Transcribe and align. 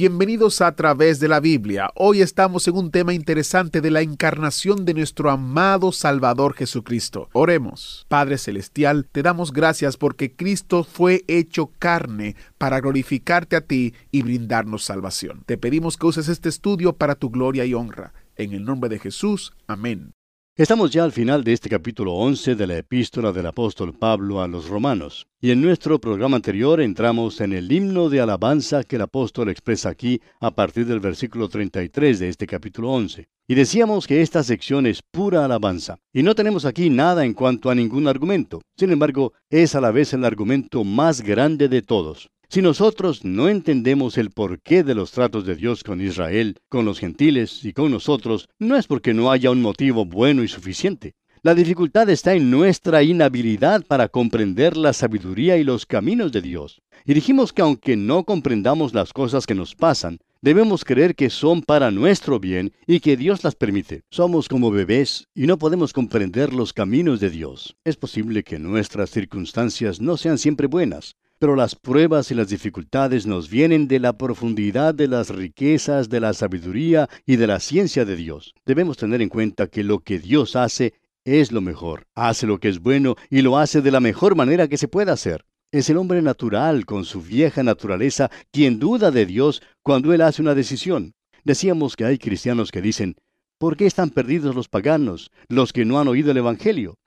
Bienvenidos 0.00 0.62
a 0.62 0.74
través 0.74 1.20
de 1.20 1.28
la 1.28 1.40
Biblia. 1.40 1.90
Hoy 1.94 2.22
estamos 2.22 2.66
en 2.66 2.74
un 2.74 2.90
tema 2.90 3.12
interesante 3.12 3.82
de 3.82 3.90
la 3.90 4.00
encarnación 4.00 4.86
de 4.86 4.94
nuestro 4.94 5.30
amado 5.30 5.92
Salvador 5.92 6.54
Jesucristo. 6.54 7.28
Oremos. 7.34 8.06
Padre 8.08 8.38
Celestial, 8.38 9.06
te 9.12 9.22
damos 9.22 9.52
gracias 9.52 9.98
porque 9.98 10.34
Cristo 10.34 10.84
fue 10.84 11.22
hecho 11.28 11.70
carne 11.78 12.34
para 12.56 12.80
glorificarte 12.80 13.56
a 13.56 13.60
ti 13.60 13.92
y 14.10 14.22
brindarnos 14.22 14.84
salvación. 14.84 15.42
Te 15.44 15.58
pedimos 15.58 15.98
que 15.98 16.06
uses 16.06 16.28
este 16.28 16.48
estudio 16.48 16.94
para 16.94 17.14
tu 17.14 17.28
gloria 17.28 17.66
y 17.66 17.74
honra. 17.74 18.14
En 18.36 18.54
el 18.54 18.64
nombre 18.64 18.88
de 18.88 19.00
Jesús. 19.00 19.52
Amén. 19.66 20.12
Estamos 20.60 20.90
ya 20.90 21.04
al 21.04 21.12
final 21.12 21.42
de 21.42 21.54
este 21.54 21.70
capítulo 21.70 22.12
11 22.12 22.54
de 22.54 22.66
la 22.66 22.76
epístola 22.76 23.32
del 23.32 23.46
apóstol 23.46 23.94
Pablo 23.94 24.42
a 24.42 24.46
los 24.46 24.68
romanos. 24.68 25.26
Y 25.40 25.52
en 25.52 25.62
nuestro 25.62 25.98
programa 25.98 26.36
anterior 26.36 26.82
entramos 26.82 27.40
en 27.40 27.54
el 27.54 27.72
himno 27.72 28.10
de 28.10 28.20
alabanza 28.20 28.84
que 28.84 28.96
el 28.96 29.02
apóstol 29.02 29.48
expresa 29.48 29.88
aquí 29.88 30.20
a 30.38 30.50
partir 30.50 30.84
del 30.84 31.00
versículo 31.00 31.48
33 31.48 32.18
de 32.18 32.28
este 32.28 32.46
capítulo 32.46 32.90
11. 32.90 33.26
Y 33.48 33.54
decíamos 33.54 34.06
que 34.06 34.20
esta 34.20 34.42
sección 34.42 34.84
es 34.84 35.00
pura 35.00 35.46
alabanza. 35.46 35.96
Y 36.12 36.22
no 36.22 36.34
tenemos 36.34 36.66
aquí 36.66 36.90
nada 36.90 37.24
en 37.24 37.32
cuanto 37.32 37.70
a 37.70 37.74
ningún 37.74 38.06
argumento. 38.06 38.60
Sin 38.76 38.92
embargo, 38.92 39.32
es 39.48 39.74
a 39.74 39.80
la 39.80 39.92
vez 39.92 40.12
el 40.12 40.26
argumento 40.26 40.84
más 40.84 41.22
grande 41.22 41.70
de 41.70 41.80
todos. 41.80 42.28
Si 42.52 42.62
nosotros 42.62 43.24
no 43.24 43.48
entendemos 43.48 44.18
el 44.18 44.32
porqué 44.32 44.82
de 44.82 44.96
los 44.96 45.12
tratos 45.12 45.46
de 45.46 45.54
Dios 45.54 45.84
con 45.84 46.00
Israel, 46.00 46.56
con 46.68 46.84
los 46.84 46.98
gentiles 46.98 47.64
y 47.64 47.72
con 47.72 47.92
nosotros, 47.92 48.48
no 48.58 48.74
es 48.76 48.88
porque 48.88 49.14
no 49.14 49.30
haya 49.30 49.52
un 49.52 49.62
motivo 49.62 50.04
bueno 50.04 50.42
y 50.42 50.48
suficiente. 50.48 51.14
La 51.42 51.54
dificultad 51.54 52.10
está 52.10 52.34
en 52.34 52.50
nuestra 52.50 53.04
inhabilidad 53.04 53.86
para 53.86 54.08
comprender 54.08 54.76
la 54.76 54.92
sabiduría 54.92 55.58
y 55.58 55.62
los 55.62 55.86
caminos 55.86 56.32
de 56.32 56.42
Dios. 56.42 56.82
Y 57.04 57.14
dijimos 57.14 57.52
que 57.52 57.62
aunque 57.62 57.96
no 57.96 58.24
comprendamos 58.24 58.94
las 58.94 59.12
cosas 59.12 59.46
que 59.46 59.54
nos 59.54 59.76
pasan, 59.76 60.18
debemos 60.42 60.84
creer 60.84 61.14
que 61.14 61.30
son 61.30 61.62
para 61.62 61.92
nuestro 61.92 62.40
bien 62.40 62.72
y 62.84 62.98
que 62.98 63.16
Dios 63.16 63.44
las 63.44 63.54
permite. 63.54 64.02
Somos 64.10 64.48
como 64.48 64.72
bebés 64.72 65.28
y 65.36 65.46
no 65.46 65.56
podemos 65.56 65.92
comprender 65.92 66.52
los 66.52 66.72
caminos 66.72 67.20
de 67.20 67.30
Dios. 67.30 67.76
Es 67.84 67.96
posible 67.96 68.42
que 68.42 68.58
nuestras 68.58 69.10
circunstancias 69.10 70.00
no 70.00 70.16
sean 70.16 70.36
siempre 70.36 70.66
buenas, 70.66 71.14
pero 71.40 71.56
las 71.56 71.74
pruebas 71.74 72.30
y 72.30 72.34
las 72.34 72.50
dificultades 72.50 73.26
nos 73.26 73.48
vienen 73.48 73.88
de 73.88 73.98
la 73.98 74.12
profundidad 74.12 74.94
de 74.94 75.08
las 75.08 75.30
riquezas, 75.30 76.10
de 76.10 76.20
la 76.20 76.34
sabiduría 76.34 77.08
y 77.24 77.36
de 77.36 77.46
la 77.46 77.60
ciencia 77.60 78.04
de 78.04 78.14
Dios. 78.14 78.54
Debemos 78.66 78.98
tener 78.98 79.22
en 79.22 79.30
cuenta 79.30 79.66
que 79.66 79.82
lo 79.82 80.00
que 80.00 80.18
Dios 80.18 80.54
hace 80.54 80.92
es 81.24 81.50
lo 81.50 81.62
mejor, 81.62 82.06
hace 82.14 82.46
lo 82.46 82.60
que 82.60 82.68
es 82.68 82.80
bueno 82.80 83.16
y 83.30 83.40
lo 83.40 83.56
hace 83.56 83.80
de 83.80 83.90
la 83.90 84.00
mejor 84.00 84.36
manera 84.36 84.68
que 84.68 84.76
se 84.76 84.86
pueda 84.86 85.14
hacer. 85.14 85.46
Es 85.72 85.88
el 85.88 85.96
hombre 85.96 86.20
natural, 86.20 86.84
con 86.84 87.06
su 87.06 87.22
vieja 87.22 87.62
naturaleza, 87.62 88.30
quien 88.52 88.78
duda 88.78 89.10
de 89.10 89.24
Dios 89.24 89.62
cuando 89.82 90.12
él 90.12 90.20
hace 90.20 90.42
una 90.42 90.54
decisión. 90.54 91.14
Decíamos 91.42 91.96
que 91.96 92.04
hay 92.04 92.18
cristianos 92.18 92.70
que 92.70 92.82
dicen, 92.82 93.16
¿por 93.56 93.78
qué 93.78 93.86
están 93.86 94.10
perdidos 94.10 94.54
los 94.54 94.68
paganos, 94.68 95.30
los 95.48 95.72
que 95.72 95.86
no 95.86 95.98
han 95.98 96.08
oído 96.08 96.32
el 96.32 96.36
Evangelio? 96.36 96.98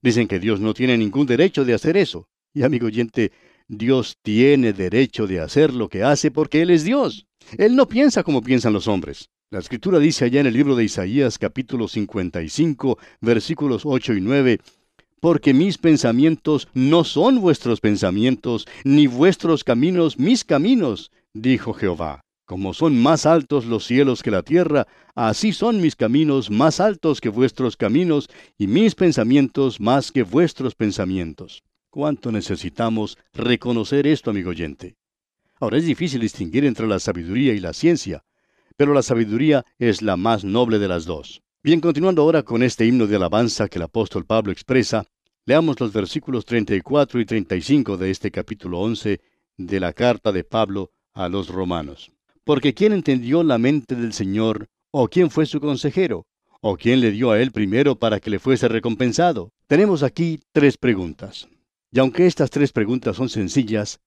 Dicen 0.00 0.28
que 0.28 0.40
Dios 0.40 0.60
no 0.60 0.72
tiene 0.72 0.96
ningún 0.96 1.26
derecho 1.26 1.66
de 1.66 1.74
hacer 1.74 1.98
eso. 1.98 2.26
Y 2.54 2.62
amigo 2.62 2.86
oyente, 2.86 3.32
Dios 3.74 4.18
tiene 4.20 4.74
derecho 4.74 5.26
de 5.26 5.40
hacer 5.40 5.72
lo 5.72 5.88
que 5.88 6.02
hace 6.02 6.30
porque 6.30 6.60
Él 6.60 6.68
es 6.68 6.84
Dios. 6.84 7.24
Él 7.56 7.74
no 7.74 7.88
piensa 7.88 8.22
como 8.22 8.42
piensan 8.42 8.74
los 8.74 8.86
hombres. 8.86 9.30
La 9.50 9.60
escritura 9.60 9.98
dice 9.98 10.26
allá 10.26 10.40
en 10.40 10.46
el 10.46 10.52
libro 10.52 10.76
de 10.76 10.84
Isaías 10.84 11.38
capítulo 11.38 11.88
55 11.88 12.98
versículos 13.22 13.82
8 13.86 14.12
y 14.12 14.20
9, 14.20 14.60
porque 15.20 15.54
mis 15.54 15.78
pensamientos 15.78 16.68
no 16.74 17.02
son 17.02 17.40
vuestros 17.40 17.80
pensamientos, 17.80 18.66
ni 18.84 19.06
vuestros 19.06 19.64
caminos 19.64 20.18
mis 20.18 20.44
caminos, 20.44 21.10
dijo 21.32 21.72
Jehová. 21.72 22.20
Como 22.44 22.74
son 22.74 23.00
más 23.00 23.24
altos 23.24 23.64
los 23.64 23.86
cielos 23.86 24.22
que 24.22 24.30
la 24.30 24.42
tierra, 24.42 24.86
así 25.14 25.54
son 25.54 25.80
mis 25.80 25.96
caminos 25.96 26.50
más 26.50 26.78
altos 26.78 27.22
que 27.22 27.30
vuestros 27.30 27.78
caminos, 27.78 28.28
y 28.58 28.66
mis 28.66 28.94
pensamientos 28.94 29.80
más 29.80 30.12
que 30.12 30.24
vuestros 30.24 30.74
pensamientos. 30.74 31.62
¿Cuánto 31.92 32.32
necesitamos 32.32 33.18
reconocer 33.34 34.06
esto, 34.06 34.30
amigo 34.30 34.48
oyente? 34.48 34.96
Ahora 35.60 35.76
es 35.76 35.84
difícil 35.84 36.22
distinguir 36.22 36.64
entre 36.64 36.86
la 36.86 36.98
sabiduría 36.98 37.52
y 37.52 37.60
la 37.60 37.74
ciencia, 37.74 38.24
pero 38.78 38.94
la 38.94 39.02
sabiduría 39.02 39.66
es 39.78 40.00
la 40.00 40.16
más 40.16 40.42
noble 40.42 40.78
de 40.78 40.88
las 40.88 41.04
dos. 41.04 41.42
Bien, 41.62 41.82
continuando 41.82 42.22
ahora 42.22 42.44
con 42.44 42.62
este 42.62 42.86
himno 42.86 43.06
de 43.06 43.16
alabanza 43.16 43.68
que 43.68 43.78
el 43.78 43.82
apóstol 43.82 44.24
Pablo 44.24 44.52
expresa, 44.52 45.04
leamos 45.44 45.78
los 45.80 45.92
versículos 45.92 46.46
34 46.46 47.20
y 47.20 47.26
35 47.26 47.98
de 47.98 48.10
este 48.10 48.30
capítulo 48.30 48.80
11 48.80 49.20
de 49.58 49.80
la 49.80 49.92
carta 49.92 50.32
de 50.32 50.44
Pablo 50.44 50.92
a 51.12 51.28
los 51.28 51.48
romanos. 51.48 52.10
Porque 52.42 52.72
¿quién 52.72 52.94
entendió 52.94 53.42
la 53.42 53.58
mente 53.58 53.96
del 53.96 54.14
Señor? 54.14 54.70
¿O 54.92 55.08
quién 55.08 55.30
fue 55.30 55.44
su 55.44 55.60
consejero? 55.60 56.24
¿O 56.62 56.78
quién 56.78 57.02
le 57.02 57.10
dio 57.10 57.32
a 57.32 57.42
él 57.42 57.52
primero 57.52 57.96
para 57.96 58.18
que 58.18 58.30
le 58.30 58.38
fuese 58.38 58.66
recompensado? 58.66 59.52
Tenemos 59.66 60.02
aquí 60.02 60.40
tres 60.52 60.78
preguntas. 60.78 61.48
Y 61.92 61.98
aunque 61.98 62.26
estas 62.26 62.50
tres 62.50 62.72
preguntas 62.72 63.16
son 63.16 63.28
sencillas, 63.28 64.00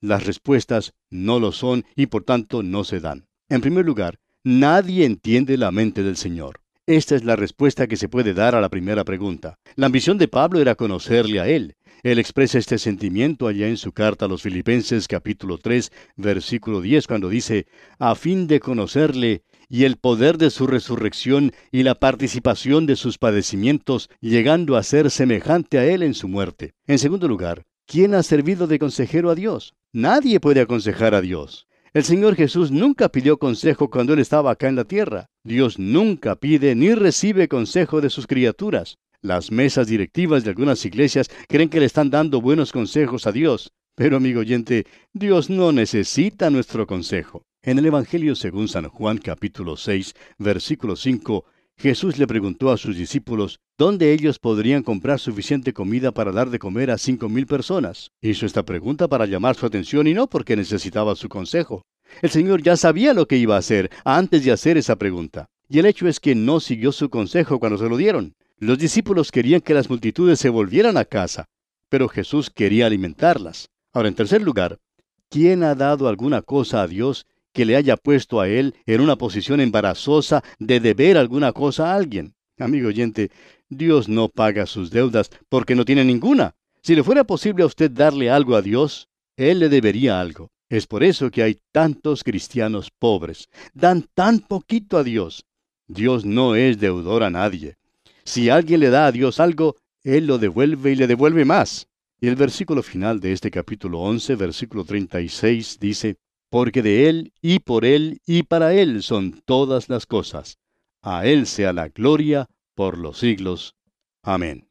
las 0.00 0.24
respuestas 0.24 0.94
no 1.10 1.40
lo 1.40 1.50
son 1.50 1.84
y 1.96 2.06
por 2.06 2.22
tanto 2.22 2.62
no 2.62 2.84
se 2.84 3.00
dan. 3.00 3.26
En 3.48 3.60
primer 3.60 3.84
lugar, 3.84 4.20
nadie 4.44 5.04
entiende 5.04 5.56
la 5.56 5.72
mente 5.72 6.04
del 6.04 6.16
Señor. 6.16 6.60
Esta 6.86 7.16
es 7.16 7.24
la 7.24 7.36
respuesta 7.36 7.86
que 7.86 7.96
se 7.96 8.08
puede 8.08 8.32
dar 8.32 8.54
a 8.54 8.60
la 8.60 8.68
primera 8.68 9.04
pregunta. 9.04 9.58
La 9.74 9.86
ambición 9.86 10.18
de 10.18 10.28
Pablo 10.28 10.60
era 10.60 10.76
conocerle 10.76 11.40
a 11.40 11.48
Él. 11.48 11.76
Él 12.04 12.18
expresa 12.18 12.58
este 12.58 12.78
sentimiento 12.78 13.46
allá 13.46 13.68
en 13.68 13.76
su 13.76 13.92
carta 13.92 14.24
a 14.24 14.28
los 14.28 14.42
Filipenses 14.42 15.06
capítulo 15.06 15.58
3 15.58 15.92
versículo 16.16 16.80
10 16.80 17.06
cuando 17.06 17.28
dice, 17.28 17.66
a 17.98 18.16
fin 18.16 18.48
de 18.48 18.58
conocerle 18.58 19.42
y 19.72 19.84
el 19.84 19.96
poder 19.96 20.36
de 20.36 20.50
su 20.50 20.66
resurrección 20.66 21.52
y 21.70 21.82
la 21.82 21.94
participación 21.94 22.84
de 22.84 22.94
sus 22.94 23.16
padecimientos, 23.16 24.10
llegando 24.20 24.76
a 24.76 24.82
ser 24.82 25.10
semejante 25.10 25.78
a 25.78 25.86
Él 25.86 26.02
en 26.02 26.12
su 26.12 26.28
muerte. 26.28 26.74
En 26.86 26.98
segundo 26.98 27.26
lugar, 27.26 27.62
¿quién 27.86 28.14
ha 28.14 28.22
servido 28.22 28.66
de 28.66 28.78
consejero 28.78 29.30
a 29.30 29.34
Dios? 29.34 29.72
Nadie 29.90 30.40
puede 30.40 30.60
aconsejar 30.60 31.14
a 31.14 31.22
Dios. 31.22 31.68
El 31.94 32.04
Señor 32.04 32.36
Jesús 32.36 32.70
nunca 32.70 33.08
pidió 33.08 33.38
consejo 33.38 33.88
cuando 33.88 34.12
Él 34.12 34.18
estaba 34.18 34.50
acá 34.50 34.68
en 34.68 34.76
la 34.76 34.84
tierra. 34.84 35.30
Dios 35.42 35.78
nunca 35.78 36.36
pide 36.36 36.74
ni 36.74 36.92
recibe 36.94 37.48
consejo 37.48 38.02
de 38.02 38.10
sus 38.10 38.26
criaturas. 38.26 38.98
Las 39.22 39.50
mesas 39.50 39.86
directivas 39.86 40.44
de 40.44 40.50
algunas 40.50 40.84
iglesias 40.84 41.30
creen 41.48 41.70
que 41.70 41.80
le 41.80 41.86
están 41.86 42.10
dando 42.10 42.42
buenos 42.42 42.72
consejos 42.72 43.26
a 43.26 43.32
Dios. 43.32 43.72
Pero, 43.94 44.18
amigo 44.18 44.40
oyente, 44.40 44.86
Dios 45.14 45.48
no 45.48 45.72
necesita 45.72 46.50
nuestro 46.50 46.86
consejo. 46.86 47.46
En 47.64 47.78
el 47.78 47.86
Evangelio 47.86 48.34
según 48.34 48.66
San 48.66 48.88
Juan 48.88 49.18
capítulo 49.18 49.76
6, 49.76 50.16
versículo 50.38 50.96
5, 50.96 51.44
Jesús 51.76 52.18
le 52.18 52.26
preguntó 52.26 52.72
a 52.72 52.76
sus 52.76 52.96
discípulos 52.96 53.60
dónde 53.78 54.12
ellos 54.12 54.40
podrían 54.40 54.82
comprar 54.82 55.20
suficiente 55.20 55.72
comida 55.72 56.10
para 56.10 56.32
dar 56.32 56.50
de 56.50 56.58
comer 56.58 56.90
a 56.90 56.98
cinco 56.98 57.28
mil 57.28 57.46
personas. 57.46 58.10
Hizo 58.20 58.46
esta 58.46 58.64
pregunta 58.64 59.06
para 59.06 59.26
llamar 59.26 59.54
su 59.54 59.64
atención 59.64 60.08
y 60.08 60.12
no 60.12 60.26
porque 60.26 60.56
necesitaba 60.56 61.14
su 61.14 61.28
consejo. 61.28 61.82
El 62.20 62.30
Señor 62.30 62.64
ya 62.64 62.76
sabía 62.76 63.14
lo 63.14 63.28
que 63.28 63.36
iba 63.36 63.54
a 63.54 63.60
hacer 63.60 63.92
antes 64.04 64.44
de 64.44 64.50
hacer 64.50 64.76
esa 64.76 64.96
pregunta. 64.96 65.46
Y 65.68 65.78
el 65.78 65.86
hecho 65.86 66.08
es 66.08 66.18
que 66.18 66.34
no 66.34 66.58
siguió 66.58 66.90
su 66.90 67.10
consejo 67.10 67.60
cuando 67.60 67.78
se 67.78 67.88
lo 67.88 67.96
dieron. 67.96 68.34
Los 68.58 68.76
discípulos 68.76 69.30
querían 69.30 69.60
que 69.60 69.74
las 69.74 69.88
multitudes 69.88 70.40
se 70.40 70.48
volvieran 70.48 70.96
a 70.96 71.04
casa, 71.04 71.44
pero 71.88 72.08
Jesús 72.08 72.50
quería 72.50 72.86
alimentarlas. 72.86 73.68
Ahora, 73.92 74.08
en 74.08 74.16
tercer 74.16 74.42
lugar, 74.42 74.80
¿quién 75.28 75.62
ha 75.62 75.76
dado 75.76 76.08
alguna 76.08 76.42
cosa 76.42 76.82
a 76.82 76.88
Dios 76.88 77.24
que 77.52 77.64
le 77.64 77.76
haya 77.76 77.96
puesto 77.96 78.40
a 78.40 78.48
él 78.48 78.74
en 78.86 79.00
una 79.00 79.16
posición 79.16 79.60
embarazosa 79.60 80.42
de 80.58 80.80
deber 80.80 81.16
alguna 81.16 81.52
cosa 81.52 81.92
a 81.92 81.96
alguien. 81.96 82.34
Amigo 82.58 82.88
oyente, 82.88 83.30
Dios 83.68 84.08
no 84.08 84.28
paga 84.28 84.66
sus 84.66 84.90
deudas 84.90 85.30
porque 85.48 85.74
no 85.74 85.84
tiene 85.84 86.04
ninguna. 86.04 86.54
Si 86.82 86.94
le 86.94 87.04
fuera 87.04 87.24
posible 87.24 87.62
a 87.62 87.66
usted 87.66 87.90
darle 87.90 88.30
algo 88.30 88.56
a 88.56 88.62
Dios, 88.62 89.08
Él 89.36 89.60
le 89.60 89.68
debería 89.68 90.20
algo. 90.20 90.50
Es 90.68 90.86
por 90.86 91.04
eso 91.04 91.30
que 91.30 91.42
hay 91.42 91.58
tantos 91.70 92.24
cristianos 92.24 92.90
pobres. 92.98 93.48
Dan 93.74 94.06
tan 94.14 94.40
poquito 94.40 94.96
a 94.96 95.04
Dios. 95.04 95.44
Dios 95.86 96.24
no 96.24 96.54
es 96.54 96.80
deudor 96.80 97.22
a 97.22 97.30
nadie. 97.30 97.76
Si 98.24 98.48
alguien 98.48 98.80
le 98.80 98.90
da 98.90 99.06
a 99.06 99.12
Dios 99.12 99.38
algo, 99.40 99.76
Él 100.02 100.26
lo 100.26 100.38
devuelve 100.38 100.92
y 100.92 100.96
le 100.96 101.06
devuelve 101.06 101.44
más. 101.44 101.88
Y 102.20 102.28
el 102.28 102.36
versículo 102.36 102.82
final 102.82 103.20
de 103.20 103.32
este 103.32 103.50
capítulo 103.50 104.00
11, 104.00 104.36
versículo 104.36 104.84
36, 104.84 105.78
dice, 105.80 106.16
porque 106.52 106.82
de 106.82 107.08
Él 107.08 107.32
y 107.40 107.60
por 107.60 107.86
Él 107.86 108.20
y 108.26 108.42
para 108.42 108.74
Él 108.74 109.02
son 109.02 109.40
todas 109.46 109.88
las 109.88 110.04
cosas. 110.04 110.58
A 111.00 111.24
Él 111.24 111.46
sea 111.46 111.72
la 111.72 111.88
gloria 111.88 112.46
por 112.74 112.98
los 112.98 113.20
siglos. 113.20 113.74
Amén. 114.22 114.68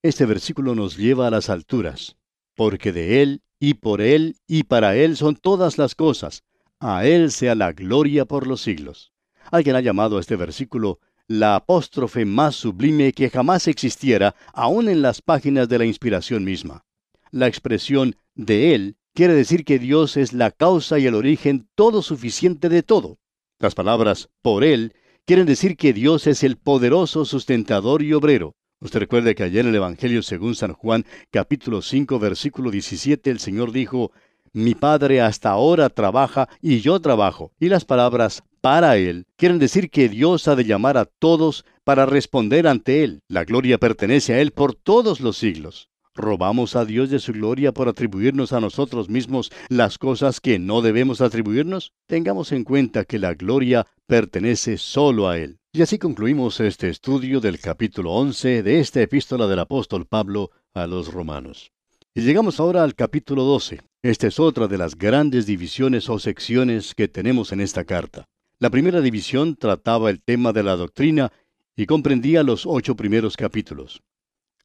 Este 0.00 0.26
versículo 0.26 0.76
nos 0.76 0.96
lleva 0.96 1.26
a 1.26 1.30
las 1.32 1.50
alturas, 1.50 2.18
porque 2.54 2.92
de 2.92 3.20
Él 3.20 3.42
y 3.58 3.74
por 3.74 4.00
Él 4.00 4.36
y 4.46 4.62
para 4.62 4.94
Él 4.94 5.16
son 5.16 5.34
todas 5.34 5.76
las 5.76 5.96
cosas. 5.96 6.44
A 6.78 7.04
Él 7.04 7.32
sea 7.32 7.56
la 7.56 7.72
gloria 7.72 8.24
por 8.24 8.46
los 8.46 8.62
siglos. 8.62 9.12
Alguien 9.50 9.74
ha 9.74 9.80
llamado 9.80 10.18
a 10.18 10.20
este 10.20 10.36
versículo 10.36 11.00
la 11.26 11.56
apóstrofe 11.56 12.24
más 12.24 12.54
sublime 12.54 13.12
que 13.12 13.28
jamás 13.28 13.66
existiera, 13.66 14.36
aun 14.52 14.88
en 14.88 15.02
las 15.02 15.20
páginas 15.20 15.68
de 15.68 15.78
la 15.78 15.84
inspiración 15.84 16.44
misma. 16.44 16.84
La 17.32 17.48
expresión 17.48 18.14
de 18.36 18.76
Él 18.76 18.96
quiere 19.14 19.34
decir 19.34 19.64
que 19.64 19.78
Dios 19.78 20.16
es 20.16 20.32
la 20.32 20.50
causa 20.50 20.98
y 20.98 21.06
el 21.06 21.14
origen 21.14 21.68
todo 21.74 22.02
suficiente 22.02 22.68
de 22.68 22.82
todo. 22.82 23.18
Las 23.58 23.74
palabras 23.74 24.28
por 24.40 24.64
Él 24.64 24.94
quieren 25.26 25.46
decir 25.46 25.76
que 25.76 25.92
Dios 25.92 26.26
es 26.26 26.42
el 26.42 26.56
poderoso 26.56 27.24
sustentador 27.24 28.02
y 28.02 28.12
obrero. 28.12 28.54
Usted 28.80 29.00
recuerde 29.00 29.34
que 29.34 29.44
ayer 29.44 29.60
en 29.60 29.68
el 29.68 29.76
Evangelio 29.76 30.22
según 30.22 30.56
San 30.56 30.72
Juan, 30.72 31.04
capítulo 31.30 31.82
5, 31.82 32.18
versículo 32.18 32.70
17, 32.70 33.30
el 33.30 33.38
Señor 33.38 33.70
dijo, 33.70 34.10
Mi 34.52 34.74
Padre 34.74 35.20
hasta 35.20 35.50
ahora 35.50 35.88
trabaja 35.88 36.48
y 36.60 36.80
yo 36.80 37.00
trabajo. 37.00 37.52
Y 37.60 37.68
las 37.68 37.84
palabras 37.84 38.42
para 38.60 38.96
Él 38.96 39.26
quieren 39.36 39.60
decir 39.60 39.90
que 39.90 40.08
Dios 40.08 40.48
ha 40.48 40.56
de 40.56 40.64
llamar 40.64 40.96
a 40.96 41.04
todos 41.04 41.64
para 41.84 42.06
responder 42.06 42.66
ante 42.66 43.04
Él. 43.04 43.20
La 43.28 43.44
gloria 43.44 43.78
pertenece 43.78 44.34
a 44.34 44.40
Él 44.40 44.50
por 44.50 44.74
todos 44.74 45.20
los 45.20 45.36
siglos. 45.36 45.91
¿Robamos 46.14 46.76
a 46.76 46.84
Dios 46.84 47.08
de 47.08 47.18
su 47.18 47.32
gloria 47.32 47.72
por 47.72 47.88
atribuirnos 47.88 48.52
a 48.52 48.60
nosotros 48.60 49.08
mismos 49.08 49.50
las 49.70 49.96
cosas 49.96 50.40
que 50.40 50.58
no 50.58 50.82
debemos 50.82 51.22
atribuirnos? 51.22 51.94
Tengamos 52.06 52.52
en 52.52 52.64
cuenta 52.64 53.06
que 53.06 53.18
la 53.18 53.32
gloria 53.32 53.86
pertenece 54.06 54.76
solo 54.76 55.26
a 55.30 55.38
Él. 55.38 55.58
Y 55.72 55.80
así 55.80 55.98
concluimos 55.98 56.60
este 56.60 56.90
estudio 56.90 57.40
del 57.40 57.58
capítulo 57.58 58.12
11 58.12 58.62
de 58.62 58.80
esta 58.80 59.00
epístola 59.00 59.46
del 59.46 59.60
apóstol 59.60 60.04
Pablo 60.04 60.50
a 60.74 60.86
los 60.86 61.10
romanos. 61.10 61.72
Y 62.14 62.20
llegamos 62.20 62.60
ahora 62.60 62.82
al 62.82 62.94
capítulo 62.94 63.44
12. 63.44 63.80
Esta 64.02 64.26
es 64.26 64.38
otra 64.38 64.68
de 64.68 64.76
las 64.76 64.98
grandes 64.98 65.46
divisiones 65.46 66.10
o 66.10 66.18
secciones 66.18 66.94
que 66.94 67.08
tenemos 67.08 67.52
en 67.52 67.62
esta 67.62 67.84
carta. 67.84 68.26
La 68.58 68.68
primera 68.68 69.00
división 69.00 69.56
trataba 69.56 70.10
el 70.10 70.20
tema 70.20 70.52
de 70.52 70.62
la 70.62 70.76
doctrina 70.76 71.32
y 71.74 71.86
comprendía 71.86 72.42
los 72.42 72.66
ocho 72.66 72.96
primeros 72.96 73.38
capítulos. 73.38 74.02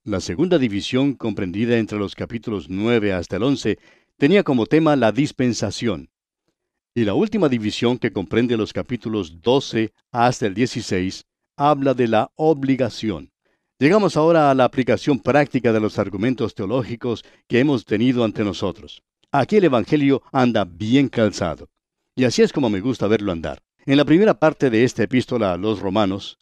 La 0.08 0.22
segunda 0.22 0.58
división, 0.58 1.16
comprendida 1.16 1.78
entre 1.78 2.00
los 2.00 2.16
capítulos 2.16 2.70
9 2.70 3.12
hasta 3.12 3.36
el 3.36 3.44
11, 3.44 3.78
tenía 4.16 4.42
como 4.42 4.66
tema 4.66 4.96
la 4.96 5.12
dispensación. 5.12 6.10
Y 6.96 7.04
la 7.04 7.14
última 7.14 7.50
división, 7.50 7.98
que 7.98 8.14
comprende 8.14 8.56
los 8.56 8.72
capítulos 8.72 9.42
12 9.42 9.92
hasta 10.14 10.46
el 10.46 10.54
16, 10.54 11.26
habla 11.58 11.94
de 11.94 12.08
la 12.08 12.32
obligación. 12.36 13.34
Llegamos 13.80 14.16
ahora 14.16 14.50
a 14.50 14.56
la 14.56 14.64
aplicación 14.64 15.20
práctica 15.20 15.74
de 15.74 15.82
los 15.82 16.00
argumentos 16.00 16.56
teológicos 16.56 17.26
que 17.50 17.60
hemos 17.60 17.84
tenido 17.84 18.24
ante 18.24 18.46
nosotros. 18.46 19.04
Aquí 19.34 19.58
el 19.58 19.66
Evangelio 19.66 20.24
anda 20.32 20.64
bien 20.64 21.10
calzado. 21.10 21.68
Y 22.16 22.24
así 22.24 22.44
es 22.44 22.54
como 22.54 22.70
me 22.70 22.80
gusta 22.80 23.08
verlo 23.08 23.34
andar. 23.34 23.62
En 23.86 23.98
la 23.98 24.06
primera 24.06 24.40
parte 24.40 24.70
de 24.70 24.86
esta 24.86 25.04
epístola 25.04 25.52
a 25.52 25.58
los 25.58 25.82
romanos, 25.82 26.38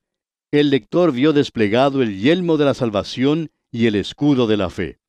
el 0.52 0.70
lector 0.70 1.12
vio 1.12 1.34
desplegado 1.34 2.04
el 2.04 2.20
yelmo 2.20 2.58
de 2.58 2.66
la 2.66 2.76
salvación 2.76 3.50
y 3.76 3.88
el 3.88 3.96
escudo 3.96 4.48
de 4.48 4.56
la 4.56 4.70
fe. 4.70 5.00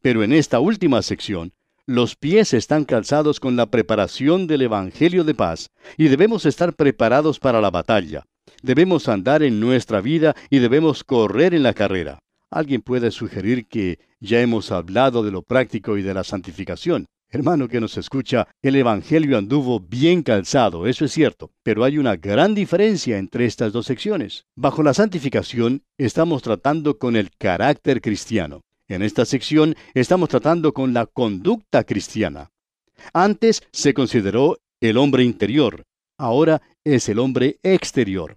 Pero 0.00 0.24
en 0.24 0.32
esta 0.32 0.58
última 0.58 1.02
sección, 1.02 1.52
los 1.86 2.16
pies 2.16 2.52
están 2.52 2.84
calzados 2.84 3.38
con 3.38 3.54
la 3.54 3.66
preparación 3.66 4.48
del 4.48 4.62
Evangelio 4.62 5.22
de 5.22 5.36
paz 5.36 5.70
y 5.96 6.08
debemos 6.08 6.44
estar 6.44 6.74
preparados 6.74 7.38
para 7.38 7.60
la 7.60 7.70
batalla. 7.70 8.24
Debemos 8.60 9.08
andar 9.08 9.44
en 9.44 9.60
nuestra 9.60 10.00
vida 10.00 10.34
y 10.50 10.58
debemos 10.58 11.04
correr 11.04 11.54
en 11.54 11.62
la 11.62 11.74
carrera. 11.74 12.18
Alguien 12.50 12.82
puede 12.82 13.12
sugerir 13.12 13.68
que 13.68 14.00
ya 14.18 14.40
hemos 14.40 14.72
hablado 14.72 15.22
de 15.22 15.30
lo 15.30 15.42
práctico 15.42 15.96
y 15.96 16.02
de 16.02 16.12
la 16.12 16.24
santificación. 16.24 17.06
Hermano 17.34 17.66
que 17.66 17.80
nos 17.80 17.96
escucha, 17.96 18.46
el 18.60 18.76
Evangelio 18.76 19.38
anduvo 19.38 19.80
bien 19.80 20.22
calzado, 20.22 20.86
eso 20.86 21.06
es 21.06 21.12
cierto, 21.12 21.50
pero 21.62 21.82
hay 21.82 21.96
una 21.96 22.16
gran 22.16 22.54
diferencia 22.54 23.16
entre 23.16 23.46
estas 23.46 23.72
dos 23.72 23.86
secciones. 23.86 24.44
Bajo 24.54 24.82
la 24.82 24.92
santificación 24.92 25.82
estamos 25.96 26.42
tratando 26.42 26.98
con 26.98 27.16
el 27.16 27.30
carácter 27.38 28.02
cristiano. 28.02 28.60
En 28.86 29.00
esta 29.00 29.24
sección 29.24 29.76
estamos 29.94 30.28
tratando 30.28 30.74
con 30.74 30.92
la 30.92 31.06
conducta 31.06 31.84
cristiana. 31.84 32.50
Antes 33.14 33.62
se 33.72 33.94
consideró 33.94 34.58
el 34.82 34.98
hombre 34.98 35.24
interior, 35.24 35.84
ahora 36.18 36.60
es 36.84 37.08
el 37.08 37.18
hombre 37.18 37.56
exterior. 37.62 38.36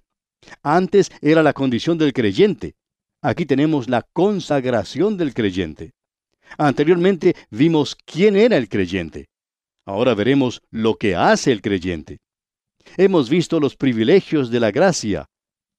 Antes 0.64 1.12
era 1.22 1.44
la 1.44 1.52
condición 1.52 1.98
del 1.98 2.14
creyente, 2.14 2.76
aquí 3.22 3.46
tenemos 3.46 3.90
la 3.90 4.04
consagración 4.14 5.18
del 5.18 5.34
creyente. 5.34 5.92
Anteriormente 6.58 7.36
vimos 7.50 7.96
quién 8.06 8.36
era 8.36 8.58
el 8.58 8.70
creyente. 8.70 9.28
Ahora 9.86 10.16
veremos 10.16 10.62
lo 10.72 10.96
que 10.96 11.16
hace 11.16 11.52
el 11.52 11.62
creyente. 11.62 12.20
Hemos 12.98 13.30
visto 13.30 13.60
los 13.60 13.76
privilegios 13.76 14.50
de 14.50 14.60
la 14.60 14.72
gracia. 14.72 15.26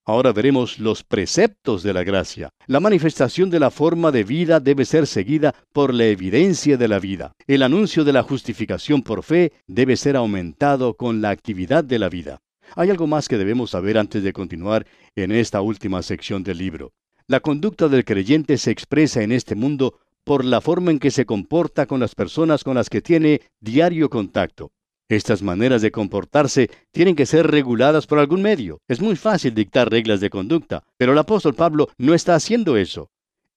Ahora 0.09 0.33
veremos 0.33 0.79
los 0.79 1.03
preceptos 1.03 1.83
de 1.83 1.93
la 1.93 2.05
gracia. 2.05 2.51
La 2.69 2.79
manifestación 2.79 3.51
de 3.51 3.59
la 3.59 3.73
forma 3.73 4.13
de 4.13 4.23
vida 4.23 4.61
debe 4.61 4.85
ser 4.85 5.09
seguida 5.09 5.53
por 5.73 5.93
la 5.93 6.05
evidencia 6.05 6.77
de 6.77 6.87
la 6.87 7.01
vida. 7.01 7.33
El 7.49 7.65
anuncio 7.65 8.05
de 8.05 8.13
la 8.13 8.23
justificación 8.23 9.03
por 9.03 9.25
fe 9.25 9.53
debe 9.67 9.97
ser 9.97 10.15
aumentado 10.15 10.95
con 10.95 11.21
la 11.21 11.31
actividad 11.31 11.83
de 11.83 11.99
la 11.99 12.09
vida. 12.09 12.39
Hay 12.77 12.91
algo 12.91 13.09
más 13.09 13.29
que 13.29 13.39
debemos 13.39 13.71
saber 13.71 13.99
antes 13.99 14.23
de 14.23 14.33
continuar 14.33 14.87
en 15.17 15.33
esta 15.33 15.61
última 15.61 16.03
sección 16.03 16.45
del 16.45 16.59
libro. 16.59 16.93
La 17.27 17.41
conducta 17.41 17.89
del 17.89 18.05
creyente 18.05 18.59
se 18.59 18.71
expresa 18.71 19.23
en 19.23 19.33
este 19.33 19.57
mundo 19.57 19.99
por 20.27 20.45
la 20.45 20.61
forma 20.61 20.91
en 20.91 20.99
que 20.99 21.13
se 21.13 21.25
comporta 21.25 21.87
con 21.87 22.01
las 22.01 22.17
personas 22.17 22.65
con 22.65 22.75
las 22.75 22.91
que 22.91 23.01
tiene 23.01 23.43
diario 23.61 24.11
contacto. 24.11 24.73
Estas 25.09 25.41
maneras 25.41 25.83
de 25.83 25.93
comportarse 25.93 26.69
tienen 26.91 27.15
que 27.15 27.27
ser 27.27 27.47
reguladas 27.47 28.09
por 28.09 28.19
algún 28.19 28.43
medio. 28.43 28.81
Es 28.89 29.01
muy 29.01 29.15
fácil 29.15 29.55
dictar 29.55 29.89
reglas 29.89 30.19
de 30.19 30.29
conducta, 30.29 30.83
pero 30.97 31.13
el 31.13 31.19
apóstol 31.19 31.55
Pablo 31.55 31.91
no 31.97 32.13
está 32.13 32.35
haciendo 32.35 32.77
eso. 32.77 33.09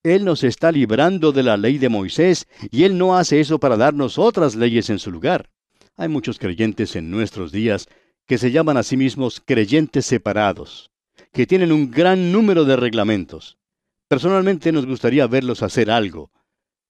Él 0.03 0.23
nos 0.23 0.43
está 0.43 0.71
librando 0.71 1.31
de 1.31 1.41
la 1.41 1.57
ley 1.57 1.79
de 1.79 1.89
Moisés 1.89 2.47
y 2.69 2.83
él 2.83 2.99
no 2.99 3.17
hace 3.17 3.39
eso 3.39 3.59
para 3.59 3.75
darnos 3.75 4.19
otras 4.19 4.55
leyes 4.55 4.91
en 4.91 4.99
su 4.99 5.09
lugar. 5.09 5.49
Hay 5.97 6.07
muchos 6.07 6.37
creyentes 6.37 6.95
en 6.95 7.09
nuestros 7.09 7.51
días 7.51 7.87
que 8.27 8.37
se 8.37 8.51
llaman 8.51 8.77
a 8.77 8.83
sí 8.83 8.95
mismos 8.95 9.41
creyentes 9.43 10.05
separados, 10.05 10.91
que 11.33 11.47
tienen 11.47 11.71
un 11.71 11.89
gran 11.89 12.31
número 12.31 12.63
de 12.63 12.75
reglamentos. 12.75 13.57
Personalmente 14.07 14.71
nos 14.71 14.85
gustaría 14.85 15.25
verlos 15.25 15.63
hacer 15.63 15.89
algo, 15.89 16.29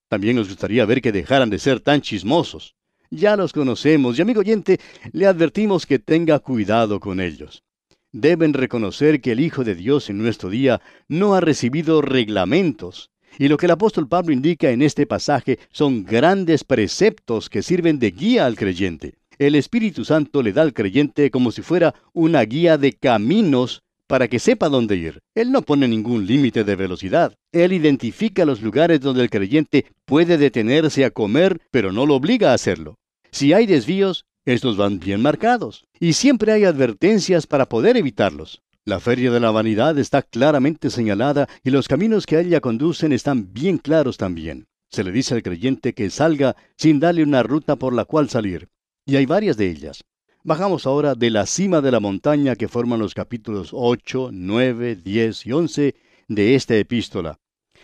también 0.10 0.36
nos 0.36 0.50
gustaría 0.50 0.86
ver 0.86 1.02
que 1.02 1.12
dejaran 1.12 1.50
de 1.50 1.60
ser 1.60 1.80
tan 1.80 2.02
chismosos. 2.02 2.76
Ya 3.12 3.38
los 3.38 3.54
conocemos 3.54 4.18
y 4.18 4.22
amigo 4.22 4.42
oyente, 4.42 4.80
le 5.14 5.26
advertimos 5.26 5.86
que 5.86 6.00
tenga 6.00 6.40
cuidado 6.40 7.00
con 7.00 7.20
ellos. 7.20 7.64
Deben 8.12 8.54
reconocer 8.54 9.22
que 9.22 9.32
el 9.32 9.40
Hijo 9.40 9.64
de 9.64 9.76
Dios 9.76 10.10
en 10.10 10.18
nuestro 10.18 10.50
día 10.50 10.82
no 11.08 11.36
ha 11.36 11.42
recibido 11.42 12.02
reglamentos. 12.02 13.12
Y 13.38 13.48
lo 13.48 13.58
que 13.58 13.68
el 13.68 13.72
apóstol 13.72 14.08
Pablo 14.08 14.34
indica 14.34 14.72
en 14.72 14.82
este 14.82 15.06
pasaje 15.06 15.60
son 15.72 16.04
grandes 16.04 16.64
preceptos 16.64 17.50
que 17.50 17.62
sirven 17.62 18.00
de 18.00 18.12
guía 18.12 18.48
al 18.48 18.56
creyente. 18.56 19.16
El 19.38 19.56
Espíritu 19.56 20.04
Santo 20.06 20.42
le 20.42 20.54
da 20.54 20.64
al 20.64 20.74
creyente 20.74 21.30
como 21.30 21.52
si 21.52 21.62
fuera 21.62 21.94
una 22.14 22.42
guía 22.42 22.78
de 22.78 22.94
caminos 22.94 23.84
para 24.10 24.28
que 24.28 24.40
sepa 24.40 24.70
dónde 24.70 24.96
ir. 24.96 25.20
Él 25.36 25.52
no 25.52 25.62
pone 25.62 25.88
ningún 25.88 26.26
límite 26.26 26.64
de 26.64 26.76
velocidad. 26.76 27.36
Él 27.52 27.74
identifica 27.74 28.44
los 28.44 28.60
lugares 28.64 29.02
donde 29.02 29.22
el 29.22 29.30
creyente 29.30 29.86
puede 30.06 30.40
detenerse 30.40 31.06
a 31.06 31.12
comer, 31.12 31.62
pero 31.70 31.92
no 31.92 32.08
lo 32.08 32.16
obliga 32.16 32.50
a 32.50 32.56
hacerlo. 32.56 32.96
Si 33.30 33.54
hay 33.54 33.68
desvíos, 33.68 34.26
estos 34.46 34.78
van 34.78 35.00
bien 35.00 35.22
marcados. 35.22 35.86
Y 36.00 36.14
siempre 36.14 36.52
hay 36.52 36.64
advertencias 36.64 37.46
para 37.46 37.70
poder 37.70 37.98
evitarlos. 37.98 38.64
La 38.84 39.00
feria 39.00 39.30
de 39.30 39.40
la 39.40 39.52
vanidad 39.52 40.00
está 40.00 40.24
claramente 40.24 40.90
señalada 40.90 41.48
y 41.64 41.70
los 41.70 41.88
caminos 41.88 42.26
que 42.26 42.38
a 42.38 42.42
ella 42.42 42.62
conducen 42.62 43.14
están 43.14 43.54
bien 43.54 43.78
claros 43.78 44.18
también. 44.18 44.66
Se 44.90 45.04
le 45.04 45.12
dice 45.12 45.36
al 45.36 45.44
creyente 45.44 45.94
que 45.94 46.10
salga 46.10 46.56
sin 46.78 47.00
darle 47.00 47.22
una 47.22 47.44
ruta 47.44 47.76
por 47.76 47.94
la 47.94 48.06
cual 48.06 48.28
salir. 48.28 48.70
Y 49.06 49.18
hay 49.18 49.28
varias 49.28 49.56
de 49.56 49.70
ellas. 49.70 50.04
Bajamos 50.42 50.86
ahora 50.86 51.16
de 51.16 51.32
la 51.32 51.46
cima 51.46 51.82
de 51.82 51.92
la 51.92 52.00
montaña 52.00 52.56
que 52.56 52.70
forman 52.70 53.02
los 53.02 53.14
capítulos 53.14 53.72
8, 53.74 54.30
9, 54.32 54.96
10 54.96 55.46
y 55.46 55.52
11 55.52 55.96
de 56.30 56.56
esta 56.56 56.78
epístola. 56.78 57.40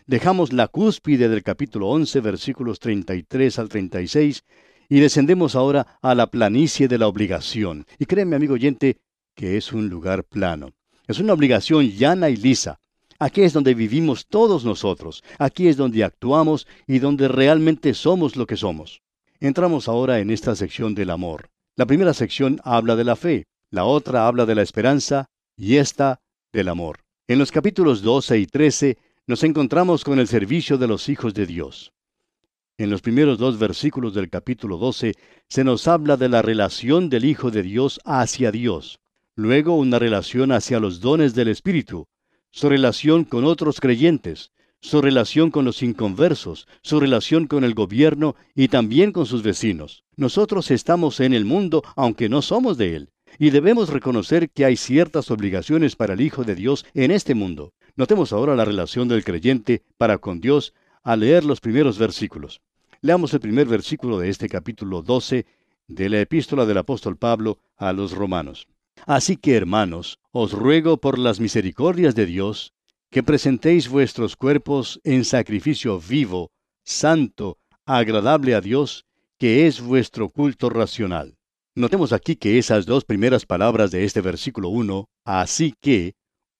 Dejamos 0.07 0.53
la 0.53 0.69
cúspide 0.69 1.27
del 1.27 1.43
capítulo 1.43 1.89
11, 1.89 2.21
versículos 2.21 2.79
33 2.79 3.59
al 3.59 3.67
36, 3.67 4.45
y 4.87 4.99
descendemos 5.01 5.53
ahora 5.55 5.99
a 6.01 6.15
la 6.15 6.27
planicie 6.27 6.87
de 6.87 6.97
la 6.97 7.09
obligación. 7.09 7.85
Y 7.99 8.05
créeme, 8.05 8.37
amigo 8.37 8.53
oyente, 8.53 8.99
que 9.35 9.57
es 9.57 9.73
un 9.73 9.89
lugar 9.89 10.23
plano. 10.23 10.69
Es 11.07 11.19
una 11.19 11.33
obligación 11.33 11.85
llana 11.85 12.29
y 12.29 12.37
lisa. 12.37 12.79
Aquí 13.19 13.41
es 13.41 13.51
donde 13.51 13.73
vivimos 13.73 14.27
todos 14.27 14.63
nosotros. 14.63 15.25
Aquí 15.39 15.67
es 15.67 15.75
donde 15.75 16.05
actuamos 16.05 16.67
y 16.87 16.99
donde 16.99 17.27
realmente 17.27 17.93
somos 17.93 18.37
lo 18.37 18.47
que 18.47 18.55
somos. 18.55 19.01
Entramos 19.41 19.89
ahora 19.89 20.19
en 20.19 20.29
esta 20.29 20.55
sección 20.55 20.95
del 20.95 21.09
amor. 21.09 21.49
La 21.77 21.85
primera 21.85 22.13
sección 22.13 22.61
habla 22.63 22.95
de 22.95 23.03
la 23.03 23.17
fe, 23.17 23.47
la 23.69 23.83
otra 23.83 24.27
habla 24.27 24.45
de 24.45 24.55
la 24.55 24.61
esperanza 24.61 25.25
y 25.57 25.75
esta 25.75 26.21
del 26.53 26.69
amor. 26.69 26.99
En 27.27 27.37
los 27.37 27.51
capítulos 27.51 28.01
12 28.01 28.39
y 28.39 28.47
13 28.47 28.97
nos 29.27 29.43
encontramos 29.43 30.05
con 30.05 30.19
el 30.19 30.29
servicio 30.29 30.77
de 30.77 30.87
los 30.87 31.09
hijos 31.09 31.33
de 31.33 31.45
Dios. 31.45 31.91
En 32.77 32.89
los 32.89 33.01
primeros 33.01 33.37
dos 33.37 33.59
versículos 33.59 34.13
del 34.13 34.29
capítulo 34.29 34.77
12 34.77 35.15
se 35.49 35.63
nos 35.65 35.89
habla 35.89 36.15
de 36.15 36.29
la 36.29 36.41
relación 36.41 37.09
del 37.09 37.25
Hijo 37.25 37.51
de 37.51 37.63
Dios 37.63 37.99
hacia 38.05 38.53
Dios, 38.53 38.99
luego 39.35 39.75
una 39.75 39.99
relación 39.99 40.53
hacia 40.53 40.79
los 40.79 41.01
dones 41.01 41.35
del 41.35 41.49
Espíritu, 41.49 42.07
su 42.51 42.69
relación 42.69 43.25
con 43.25 43.43
otros 43.43 43.81
creyentes, 43.81 44.53
su 44.85 45.01
relación 45.01 45.49
con 45.49 45.65
los 45.65 45.81
inconversos, 45.81 46.67
su 46.83 46.99
relación 46.99 47.47
con 47.47 47.63
el 47.63 47.73
gobierno 47.73 48.35
y 48.53 48.67
también 48.67 49.11
con 49.11 49.25
sus 49.25 49.41
vecinos. 49.41 50.03
Nosotros 50.15 50.69
estamos 50.69 51.19
en 51.21 51.33
el 51.33 51.43
mundo 51.43 51.83
aunque 51.95 52.29
no 52.29 52.43
somos 52.43 52.77
de 52.77 52.95
él, 52.95 53.09
y 53.39 53.49
debemos 53.49 53.89
reconocer 53.89 54.51
que 54.51 54.63
hay 54.63 54.77
ciertas 54.77 55.31
obligaciones 55.31 55.95
para 55.95 56.13
el 56.13 56.21
Hijo 56.21 56.43
de 56.43 56.53
Dios 56.53 56.85
en 56.93 57.09
este 57.09 57.33
mundo. 57.33 57.73
Notemos 57.95 58.31
ahora 58.31 58.55
la 58.55 58.63
relación 58.63 59.07
del 59.07 59.23
creyente 59.23 59.81
para 59.97 60.19
con 60.19 60.39
Dios 60.39 60.75
al 61.01 61.21
leer 61.21 61.45
los 61.45 61.61
primeros 61.61 61.97
versículos. 61.97 62.61
Leamos 63.01 63.33
el 63.33 63.39
primer 63.39 63.67
versículo 63.67 64.19
de 64.19 64.29
este 64.29 64.47
capítulo 64.47 65.01
12 65.01 65.47
de 65.87 66.09
la 66.09 66.21
epístola 66.21 66.67
del 66.67 66.77
apóstol 66.77 67.17
Pablo 67.17 67.57
a 67.75 67.91
los 67.91 68.11
romanos. 68.11 68.67
Así 69.07 69.35
que, 69.35 69.55
hermanos, 69.55 70.19
os 70.31 70.51
ruego 70.51 70.97
por 70.97 71.17
las 71.17 71.39
misericordias 71.39 72.13
de 72.13 72.27
Dios, 72.27 72.74
que 73.15 73.23
presentéis 73.23 73.87
vuestros 73.87 74.35
cuerpos 74.35 74.99
en 75.05 75.23
sacrificio 75.23 76.01
vivo, 76.01 76.51
santo, 76.83 77.57
agradable 77.85 78.55
a 78.55 78.59
Dios, 78.59 79.05
que 79.39 79.67
es 79.67 79.79
vuestro 79.79 80.27
culto 80.27 80.69
racional. 80.69 81.37
Notemos 81.75 82.11
aquí 82.11 82.35
que 82.35 82.57
esas 82.57 82.85
dos 82.85 83.05
primeras 83.05 83.45
palabras 83.45 83.91
de 83.91 84.03
este 84.03 84.19
versículo 84.19 84.67
1, 84.67 85.05
así 85.23 85.73
que, 85.79 86.15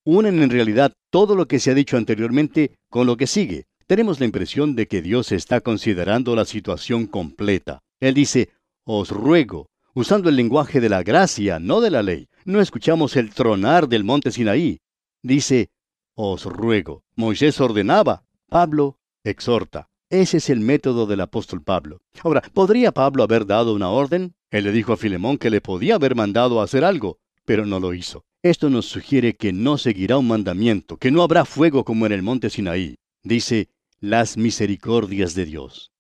unen 0.05 0.41
en 0.41 0.49
realidad 0.49 0.93
todo 1.09 1.35
lo 1.35 1.45
que 1.45 1.59
se 1.59 1.71
ha 1.71 1.73
dicho 1.73 1.97
anteriormente 1.97 2.77
con 2.89 3.05
lo 3.05 3.17
que 3.17 3.27
sigue. 3.27 3.65
Tenemos 3.85 4.21
la 4.21 4.25
impresión 4.25 4.77
de 4.77 4.87
que 4.87 5.01
Dios 5.01 5.33
está 5.33 5.59
considerando 5.59 6.37
la 6.37 6.45
situación 6.45 7.05
completa. 7.05 7.81
Él 7.99 8.13
dice, 8.13 8.47
os 8.85 9.09
ruego, 9.09 9.67
usando 9.93 10.29
el 10.29 10.37
lenguaje 10.37 10.79
de 10.79 10.87
la 10.87 11.03
gracia, 11.03 11.59
no 11.59 11.81
de 11.81 11.91
la 11.91 12.01
ley. 12.01 12.29
No 12.45 12.61
escuchamos 12.61 13.17
el 13.17 13.33
tronar 13.33 13.89
del 13.89 14.05
monte 14.05 14.31
Sinaí. 14.31 14.79
Dice, 15.21 15.69
os 16.15 16.45
ruego. 16.45 17.03
Moisés 17.15 17.59
ordenaba, 17.61 18.23
Pablo 18.49 18.99
exhorta. 19.23 19.89
Ese 20.09 20.37
es 20.37 20.49
el 20.49 20.59
método 20.59 21.07
del 21.07 21.21
apóstol 21.21 21.61
Pablo. 21.63 22.01
Ahora, 22.23 22.41
¿podría 22.53 22.91
Pablo 22.91 23.23
haber 23.23 23.45
dado 23.45 23.73
una 23.73 23.89
orden? 23.89 24.35
Él 24.51 24.63
le 24.63 24.71
dijo 24.71 24.93
a 24.93 24.97
Filemón 24.97 25.37
que 25.37 25.49
le 25.49 25.61
podía 25.61 25.95
haber 25.95 26.15
mandado 26.15 26.61
a 26.61 26.63
hacer 26.63 26.85
algo, 26.85 27.19
pero 27.43 27.65
no 27.65 27.79
lo 27.79 27.93
hizo. 27.93 28.23
Esto 28.43 28.69
nos 28.69 28.85
sugiere 28.85 29.35
que 29.35 29.51
no 29.51 29.77
seguirá 29.77 30.17
un 30.17 30.27
mandamiento, 30.27 30.97
que 30.97 31.11
no 31.11 31.23
habrá 31.23 31.45
fuego 31.45 31.83
como 31.83 32.05
en 32.05 32.11
el 32.11 32.21
monte 32.21 32.49
Sinaí. 32.49 32.97
Dice, 33.23 33.69
las 33.99 34.37
misericordias 34.37 35.33
de 35.33 35.45
Dios. 35.45 35.91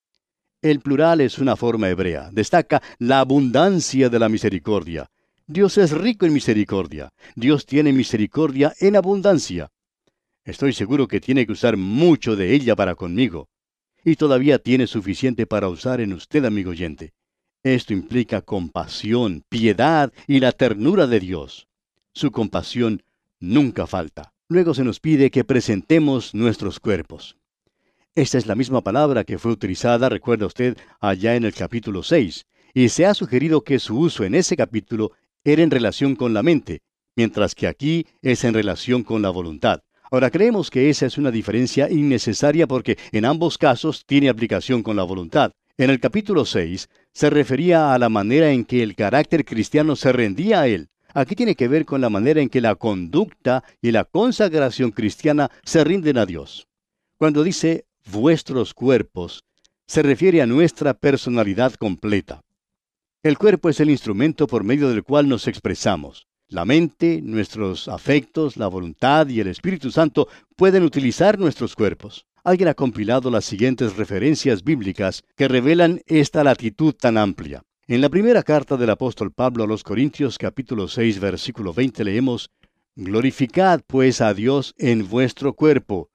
El 0.61 0.79
plural 0.79 1.21
es 1.21 1.39
una 1.39 1.55
forma 1.55 1.89
hebrea. 1.89 2.29
Destaca 2.31 2.81
la 2.99 3.19
abundancia 3.19 4.09
de 4.09 4.19
la 4.19 4.29
misericordia. 4.29 5.09
Dios 5.47 5.77
es 5.77 5.91
rico 5.91 6.25
en 6.25 6.33
misericordia. 6.33 7.09
Dios 7.35 7.65
tiene 7.65 7.93
misericordia 7.93 8.73
en 8.79 8.95
abundancia. 8.95 9.71
Estoy 10.45 10.73
seguro 10.73 11.07
que 11.07 11.19
tiene 11.19 11.47
que 11.47 11.53
usar 11.53 11.75
mucho 11.75 12.35
de 12.35 12.53
ella 12.53 12.75
para 12.75 12.93
conmigo. 12.93 13.49
Y 14.03 14.15
todavía 14.15 14.59
tiene 14.59 14.85
suficiente 14.85 15.47
para 15.47 15.67
usar 15.67 15.99
en 15.99 16.13
usted, 16.13 16.45
amigo 16.45 16.69
oyente. 16.69 17.13
Esto 17.63 17.93
implica 17.93 18.43
compasión, 18.43 19.43
piedad 19.49 20.13
y 20.27 20.39
la 20.39 20.51
ternura 20.51 21.07
de 21.07 21.19
Dios. 21.19 21.67
Su 22.13 22.29
compasión 22.31 23.01
nunca 23.39 23.87
falta. 23.87 24.33
Luego 24.47 24.75
se 24.75 24.83
nos 24.83 24.99
pide 24.99 25.31
que 25.31 25.43
presentemos 25.43 26.35
nuestros 26.35 26.79
cuerpos. 26.79 27.37
Esta 28.13 28.37
es 28.37 28.45
la 28.45 28.53
misma 28.53 28.81
palabra 28.81 29.23
que 29.23 29.39
fue 29.39 29.51
utilizada, 29.51 30.09
recuerda 30.09 30.45
usted, 30.45 30.77
allá 30.99 31.35
en 31.35 31.43
el 31.43 31.55
capítulo 31.55 32.03
6, 32.03 32.45
y 32.75 32.89
se 32.89 33.07
ha 33.07 33.15
sugerido 33.15 33.63
que 33.63 33.79
su 33.79 33.97
uso 33.97 34.23
en 34.23 34.35
ese 34.35 34.55
capítulo 34.55 35.11
era 35.43 35.63
en 35.63 35.71
relación 35.71 36.15
con 36.15 36.35
la 36.35 36.43
mente, 36.43 36.83
mientras 37.15 37.55
que 37.55 37.65
aquí 37.65 38.05
es 38.21 38.43
en 38.43 38.53
relación 38.53 39.03
con 39.03 39.23
la 39.23 39.31
voluntad. 39.31 39.81
Ahora 40.15 40.31
creemos 40.31 40.71
que 40.71 40.89
esa 40.89 41.07
es 41.07 41.17
una 41.17 41.29
diferencia 41.29 41.91
innecesaria 41.91 42.67
porque 42.67 42.97
en 43.11 43.25
ambos 43.25 43.57
casos 43.57 44.05
tiene 44.05 44.29
aplicación 44.29 44.81
con 44.81 44.95
la 44.95 45.03
voluntad. 45.03 45.51
En 45.77 45.89
el 45.89 45.99
capítulo 45.99 46.45
6 46.45 46.87
se 47.11 47.29
refería 47.29 47.93
a 47.93 47.99
la 47.99 48.07
manera 48.07 48.49
en 48.49 48.63
que 48.63 48.81
el 48.81 48.95
carácter 48.95 49.43
cristiano 49.43 49.97
se 49.97 50.13
rendía 50.13 50.61
a 50.61 50.67
él. 50.67 50.87
Aquí 51.13 51.35
tiene 51.35 51.55
que 51.55 51.67
ver 51.67 51.83
con 51.83 51.99
la 51.99 52.09
manera 52.09 52.39
en 52.39 52.47
que 52.47 52.61
la 52.61 52.75
conducta 52.75 53.65
y 53.81 53.91
la 53.91 54.05
consagración 54.05 54.91
cristiana 54.91 55.51
se 55.65 55.83
rinden 55.83 56.17
a 56.17 56.25
Dios. 56.25 56.69
Cuando 57.17 57.43
dice 57.43 57.83
vuestros 58.09 58.73
cuerpos, 58.73 59.43
se 59.85 60.01
refiere 60.01 60.41
a 60.41 60.45
nuestra 60.45 60.93
personalidad 60.93 61.73
completa. 61.73 62.39
El 63.21 63.37
cuerpo 63.37 63.67
es 63.67 63.81
el 63.81 63.89
instrumento 63.89 64.47
por 64.47 64.63
medio 64.63 64.87
del 64.87 65.03
cual 65.03 65.27
nos 65.27 65.49
expresamos. 65.49 66.25
La 66.55 66.63
mente, 66.63 67.19
nuestros 67.21 67.89
afectos, 67.89 68.55
la 68.55 68.67
voluntad 68.67 69.27
y 69.27 69.41
el 69.41 69.47
Espíritu 69.47 69.91
Santo 69.91 70.29
pueden 70.55 70.83
utilizar 70.83 71.37
nuestros 71.37 71.75
cuerpos. 71.75 72.27
Alguien 72.45 72.69
ha 72.69 72.73
compilado 72.73 73.29
las 73.29 73.43
siguientes 73.43 73.97
referencias 73.97 74.63
bíblicas 74.63 75.25
que 75.35 75.49
revelan 75.49 75.99
esta 76.05 76.45
latitud 76.45 76.93
tan 76.93 77.17
amplia. 77.17 77.61
En 77.87 77.99
la 77.99 78.07
primera 78.07 78.41
carta 78.41 78.77
del 78.77 78.89
apóstol 78.89 79.33
Pablo 79.33 79.65
a 79.65 79.67
los 79.67 79.83
Corintios 79.83 80.37
capítulo 80.37 80.87
6 80.87 81.19
versículo 81.19 81.73
20 81.73 82.05
leemos, 82.05 82.49
Glorificad 82.95 83.81
pues 83.85 84.21
a 84.21 84.33
Dios 84.33 84.73
en 84.77 85.09
vuestro 85.09 85.55
cuerpo, 85.55 86.09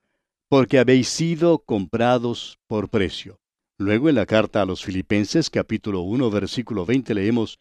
porque 0.48 0.78
habéis 0.78 1.08
sido 1.08 1.58
comprados 1.58 2.58
por 2.66 2.88
precio. 2.88 3.40
Luego 3.76 4.08
en 4.08 4.14
la 4.14 4.24
carta 4.24 4.62
a 4.62 4.64
los 4.64 4.82
Filipenses 4.82 5.50
capítulo 5.50 6.00
1 6.00 6.30
versículo 6.30 6.86
20 6.86 7.12
leemos, 7.12 7.58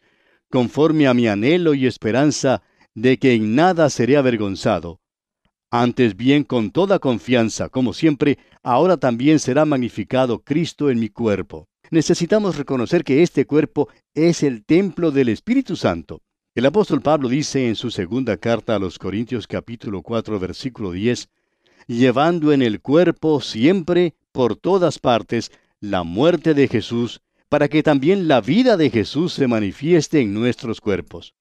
conforme 0.48 1.08
a 1.08 1.12
mi 1.12 1.28
anhelo 1.28 1.74
y 1.74 1.84
esperanza 1.84 2.62
de 2.94 3.18
que 3.18 3.34
en 3.34 3.54
nada 3.54 3.90
seré 3.90 4.16
avergonzado. 4.16 5.00
Antes 5.70 6.16
bien, 6.16 6.42
con 6.42 6.72
toda 6.72 6.98
confianza, 6.98 7.68
como 7.68 7.92
siempre, 7.92 8.38
ahora 8.62 8.96
también 8.96 9.38
será 9.38 9.64
magnificado 9.64 10.42
Cristo 10.42 10.90
en 10.90 10.98
mi 10.98 11.08
cuerpo. 11.08 11.68
Necesitamos 11.90 12.56
reconocer 12.56 13.04
que 13.04 13.22
este 13.22 13.46
cuerpo 13.46 13.88
es 14.14 14.42
el 14.42 14.64
templo 14.64 15.10
del 15.10 15.28
Espíritu 15.28 15.76
Santo. 15.76 16.22
El 16.54 16.66
apóstol 16.66 17.00
Pablo 17.00 17.28
dice 17.28 17.68
en 17.68 17.76
su 17.76 17.92
segunda 17.92 18.36
carta 18.36 18.74
a 18.74 18.78
los 18.80 18.98
Corintios 18.98 19.46
capítulo 19.46 20.02
4 20.02 20.40
versículo 20.40 20.90
10, 20.90 21.28
llevando 21.86 22.52
en 22.52 22.62
el 22.62 22.80
cuerpo 22.80 23.40
siempre, 23.40 24.14
por 24.32 24.56
todas 24.56 24.98
partes, 24.98 25.52
la 25.80 26.02
muerte 26.02 26.54
de 26.54 26.66
Jesús, 26.66 27.20
para 27.48 27.68
que 27.68 27.82
también 27.82 28.26
la 28.26 28.40
vida 28.40 28.76
de 28.76 28.90
Jesús 28.90 29.32
se 29.32 29.46
manifieste 29.46 30.20
en 30.20 30.34
nuestros 30.34 30.80
cuerpos. 30.80 31.34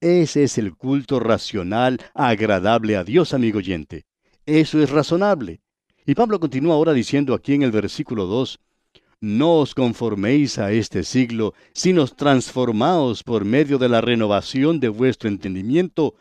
Ese 0.00 0.44
es 0.44 0.58
el 0.58 0.76
culto 0.76 1.18
racional 1.18 1.98
agradable 2.14 2.96
a 2.96 3.02
Dios, 3.02 3.34
amigo 3.34 3.58
oyente. 3.58 4.06
Eso 4.46 4.80
es 4.80 4.90
razonable. 4.90 5.60
Y 6.06 6.14
Pablo 6.14 6.38
continúa 6.38 6.74
ahora 6.74 6.92
diciendo 6.92 7.34
aquí 7.34 7.54
en 7.54 7.64
el 7.64 7.72
versículo 7.72 8.26
2, 8.26 8.60
No 9.20 9.56
os 9.56 9.74
conforméis 9.74 10.60
a 10.60 10.70
este 10.70 11.02
siglo, 11.02 11.52
sino 11.72 12.06
transformaos 12.06 13.24
por 13.24 13.44
medio 13.44 13.76
de 13.76 13.88
la 13.88 14.00
renovación 14.00 14.78
de 14.78 14.88
vuestro 14.88 15.28
entendimiento, 15.28 16.14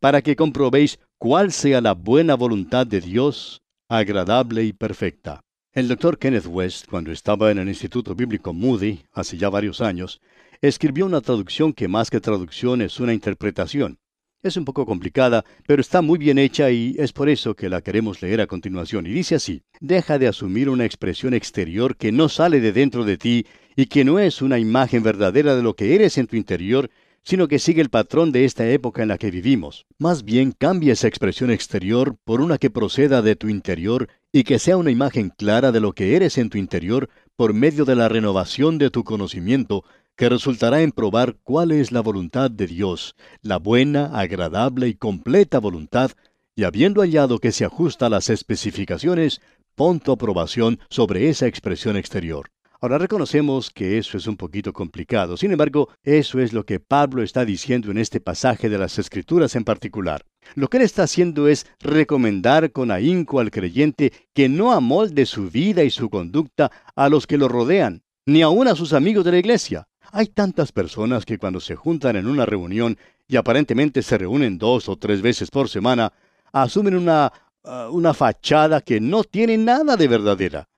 para 0.00 0.22
que 0.22 0.34
comprobéis 0.34 0.98
cuál 1.18 1.52
sea 1.52 1.82
la 1.82 1.92
buena 1.92 2.34
voluntad 2.34 2.86
de 2.86 3.02
Dios, 3.02 3.60
agradable 3.90 4.64
y 4.64 4.72
perfecta. 4.72 5.42
El 5.74 5.88
doctor 5.88 6.18
Kenneth 6.18 6.46
West, 6.46 6.86
cuando 6.88 7.12
estaba 7.12 7.50
en 7.50 7.58
el 7.58 7.68
Instituto 7.68 8.14
Bíblico 8.14 8.54
Moody, 8.54 9.02
hace 9.12 9.36
ya 9.36 9.50
varios 9.50 9.82
años, 9.82 10.22
escribió 10.60 11.06
una 11.06 11.20
traducción 11.20 11.72
que 11.72 11.88
más 11.88 12.10
que 12.10 12.20
traducción 12.20 12.82
es 12.82 13.00
una 13.00 13.14
interpretación. 13.14 13.98
Es 14.42 14.56
un 14.56 14.64
poco 14.64 14.86
complicada, 14.86 15.44
pero 15.66 15.80
está 15.80 16.00
muy 16.00 16.16
bien 16.16 16.38
hecha 16.38 16.70
y 16.70 16.94
es 16.96 17.12
por 17.12 17.28
eso 17.28 17.54
que 17.54 17.68
la 17.68 17.82
queremos 17.82 18.22
leer 18.22 18.40
a 18.40 18.46
continuación. 18.46 19.06
Y 19.06 19.10
dice 19.10 19.34
así, 19.34 19.62
deja 19.80 20.18
de 20.18 20.28
asumir 20.28 20.68
una 20.68 20.84
expresión 20.84 21.34
exterior 21.34 21.96
que 21.96 22.12
no 22.12 22.28
sale 22.28 22.60
de 22.60 22.72
dentro 22.72 23.04
de 23.04 23.16
ti 23.16 23.46
y 23.74 23.86
que 23.86 24.04
no 24.04 24.20
es 24.20 24.40
una 24.40 24.58
imagen 24.58 25.02
verdadera 25.02 25.56
de 25.56 25.62
lo 25.62 25.74
que 25.74 25.94
eres 25.94 26.18
en 26.18 26.28
tu 26.28 26.36
interior, 26.36 26.88
sino 27.24 27.48
que 27.48 27.58
sigue 27.58 27.82
el 27.82 27.90
patrón 27.90 28.32
de 28.32 28.44
esta 28.44 28.68
época 28.70 29.02
en 29.02 29.08
la 29.08 29.18
que 29.18 29.30
vivimos. 29.30 29.86
Más 29.98 30.24
bien 30.24 30.52
cambia 30.52 30.92
esa 30.92 31.08
expresión 31.08 31.50
exterior 31.50 32.16
por 32.24 32.40
una 32.40 32.58
que 32.58 32.70
proceda 32.70 33.22
de 33.22 33.36
tu 33.36 33.48
interior 33.48 34.08
y 34.32 34.44
que 34.44 34.58
sea 34.58 34.76
una 34.76 34.90
imagen 34.90 35.30
clara 35.36 35.72
de 35.72 35.80
lo 35.80 35.92
que 35.92 36.16
eres 36.16 36.38
en 36.38 36.48
tu 36.48 36.58
interior 36.58 37.08
por 37.36 37.54
medio 37.54 37.84
de 37.84 37.96
la 37.96 38.08
renovación 38.08 38.78
de 38.78 38.90
tu 38.90 39.04
conocimiento, 39.04 39.84
que 40.18 40.28
resultará 40.28 40.82
en 40.82 40.90
probar 40.90 41.36
cuál 41.44 41.70
es 41.70 41.92
la 41.92 42.00
voluntad 42.00 42.50
de 42.50 42.66
Dios, 42.66 43.14
la 43.40 43.56
buena, 43.56 44.18
agradable 44.18 44.88
y 44.88 44.94
completa 44.94 45.60
voluntad, 45.60 46.10
y 46.56 46.64
habiendo 46.64 47.02
hallado 47.02 47.38
que 47.38 47.52
se 47.52 47.64
ajusta 47.64 48.06
a 48.06 48.10
las 48.10 48.28
especificaciones, 48.28 49.40
pon 49.76 50.00
tu 50.00 50.10
aprobación 50.10 50.80
sobre 50.90 51.28
esa 51.28 51.46
expresión 51.46 51.96
exterior. 51.96 52.50
Ahora 52.80 52.98
reconocemos 52.98 53.70
que 53.70 53.96
eso 53.96 54.16
es 54.16 54.26
un 54.26 54.36
poquito 54.36 54.72
complicado. 54.72 55.36
Sin 55.36 55.52
embargo, 55.52 55.88
eso 56.02 56.40
es 56.40 56.52
lo 56.52 56.66
que 56.66 56.80
Pablo 56.80 57.22
está 57.22 57.44
diciendo 57.44 57.92
en 57.92 57.98
este 57.98 58.20
pasaje 58.20 58.68
de 58.68 58.78
las 58.78 58.98
Escrituras 58.98 59.54
en 59.54 59.62
particular. 59.62 60.24
Lo 60.56 60.66
que 60.66 60.78
él 60.78 60.82
está 60.82 61.04
haciendo 61.04 61.46
es 61.46 61.64
recomendar 61.78 62.72
con 62.72 62.90
ahínco 62.90 63.38
al 63.38 63.52
creyente 63.52 64.12
que 64.34 64.48
no 64.48 64.72
amolde 64.72 65.26
su 65.26 65.48
vida 65.48 65.84
y 65.84 65.90
su 65.90 66.10
conducta 66.10 66.72
a 66.96 67.08
los 67.08 67.28
que 67.28 67.38
lo 67.38 67.46
rodean, 67.46 68.02
ni 68.26 68.42
aun 68.42 68.66
a 68.66 68.74
sus 68.74 68.92
amigos 68.92 69.24
de 69.24 69.30
la 69.30 69.38
iglesia. 69.38 69.86
Hay 70.12 70.28
tantas 70.28 70.72
personas 70.72 71.24
que 71.24 71.38
cuando 71.38 71.60
se 71.60 71.76
juntan 71.76 72.16
en 72.16 72.26
una 72.26 72.46
reunión 72.46 72.96
y 73.26 73.36
aparentemente 73.36 74.02
se 74.02 74.16
reúnen 74.16 74.58
dos 74.58 74.88
o 74.88 74.96
tres 74.96 75.20
veces 75.20 75.50
por 75.50 75.68
semana, 75.68 76.12
asumen 76.52 76.96
una, 76.96 77.32
uh, 77.62 77.92
una 77.92 78.14
fachada 78.14 78.80
que 78.80 79.00
no 79.00 79.22
tiene 79.22 79.58
nada 79.58 79.96
de 79.96 80.08
verdadera. 80.08 80.68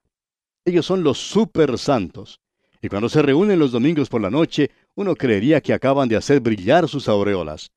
Ellos 0.65 0.85
son 0.85 1.05
los 1.05 1.19
super 1.19 1.79
santos. 1.79 2.41
Y 2.83 2.89
cuando 2.89 3.09
se 3.09 3.23
reúnen 3.23 3.59
los 3.59 3.73
domingos 3.73 4.09
por 4.09 4.21
la 4.21 4.31
noche, 4.31 4.71
uno 4.95 5.15
creería 5.15 5.61
que 5.61 5.73
acaban 5.73 6.09
de 6.09 6.17
hacer 6.17 6.41
brillar 6.41 6.89
sus 6.89 7.09
aureolas. 7.09 7.71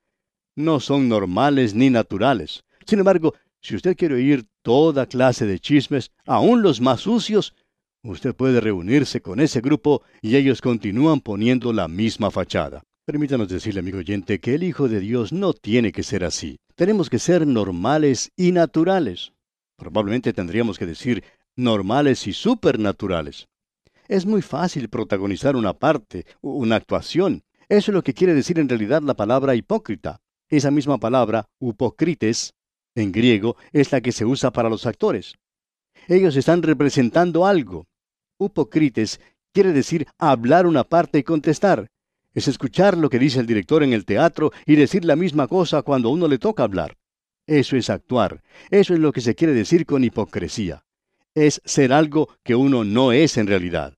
No 0.55 0.79
son 0.79 1.07
normales 1.07 1.73
ni 1.75 1.89
naturales. 1.89 2.63
Sin 2.85 2.99
embargo, 2.99 3.33
si 3.61 3.75
usted 3.75 3.95
quiere 3.95 4.15
oír 4.15 4.45
toda 4.61 5.05
clase 5.05 5.45
de 5.45 5.59
chismes, 5.59 6.11
aun 6.25 6.61
los 6.61 6.81
más 6.81 7.01
sucios, 7.01 7.53
usted 8.03 8.35
puede 8.35 8.59
reunirse 8.59 9.21
con 9.21 9.39
ese 9.39 9.61
grupo 9.61 10.03
y 10.21 10.35
ellos 10.35 10.61
continúan 10.61 11.21
poniendo 11.21 11.73
la 11.73 11.87
misma 11.87 12.31
fachada. 12.31 12.83
Permítanos 13.05 13.49
decirle, 13.49 13.79
amigo 13.79 13.97
oyente, 13.97 14.39
que 14.39 14.55
el 14.55 14.63
Hijo 14.63 14.87
de 14.87 14.99
Dios 14.99 15.33
no 15.33 15.53
tiene 15.53 15.91
que 15.91 16.03
ser 16.03 16.23
así. 16.23 16.57
Tenemos 16.75 17.09
que 17.09 17.19
ser 17.19 17.45
normales 17.45 18.31
y 18.37 18.51
naturales. 18.51 19.33
Probablemente 19.77 20.31
tendríamos 20.31 20.77
que 20.77 20.85
decir 20.85 21.23
normales 21.55 22.27
y 22.27 22.33
supernaturales. 22.33 23.47
Es 24.07 24.25
muy 24.25 24.41
fácil 24.41 24.89
protagonizar 24.89 25.55
una 25.55 25.73
parte, 25.73 26.25
una 26.41 26.75
actuación. 26.75 27.43
Eso 27.69 27.91
es 27.91 27.95
lo 27.95 28.03
que 28.03 28.13
quiere 28.13 28.33
decir 28.33 28.59
en 28.59 28.69
realidad 28.69 29.01
la 29.01 29.15
palabra 29.15 29.55
hipócrita. 29.55 30.21
Esa 30.49 30.71
misma 30.71 30.97
palabra, 30.97 31.45
upocrites, 31.59 32.53
en 32.95 33.11
griego, 33.11 33.55
es 33.71 33.91
la 33.91 34.01
que 34.01 34.11
se 34.11 34.25
usa 34.25 34.51
para 34.51 34.69
los 34.69 34.85
actores. 34.85 35.35
Ellos 36.07 36.35
están 36.35 36.63
representando 36.63 37.45
algo. 37.45 37.85
Upocrites 38.43 39.19
quiere 39.51 39.73
decir 39.73 40.07
hablar 40.17 40.67
una 40.67 40.83
parte 40.83 41.19
y 41.19 41.23
contestar. 41.23 41.89
Es 42.33 42.47
escuchar 42.47 42.97
lo 42.97 43.09
que 43.09 43.19
dice 43.19 43.39
el 43.39 43.45
director 43.45 43.83
en 43.83 43.93
el 43.93 44.05
teatro 44.05 44.51
y 44.65 44.75
decir 44.75 45.05
la 45.05 45.15
misma 45.15 45.47
cosa 45.47 45.81
cuando 45.81 46.09
a 46.09 46.11
uno 46.11 46.27
le 46.27 46.39
toca 46.39 46.63
hablar. 46.63 46.97
Eso 47.45 47.75
es 47.75 47.89
actuar. 47.89 48.41
Eso 48.69 48.93
es 48.93 48.99
lo 48.99 49.11
que 49.11 49.21
se 49.21 49.35
quiere 49.35 49.53
decir 49.53 49.85
con 49.85 50.03
hipocresía 50.03 50.83
es 51.35 51.61
ser 51.65 51.93
algo 51.93 52.29
que 52.43 52.55
uno 52.55 52.83
no 52.83 53.11
es 53.11 53.37
en 53.37 53.47
realidad. 53.47 53.97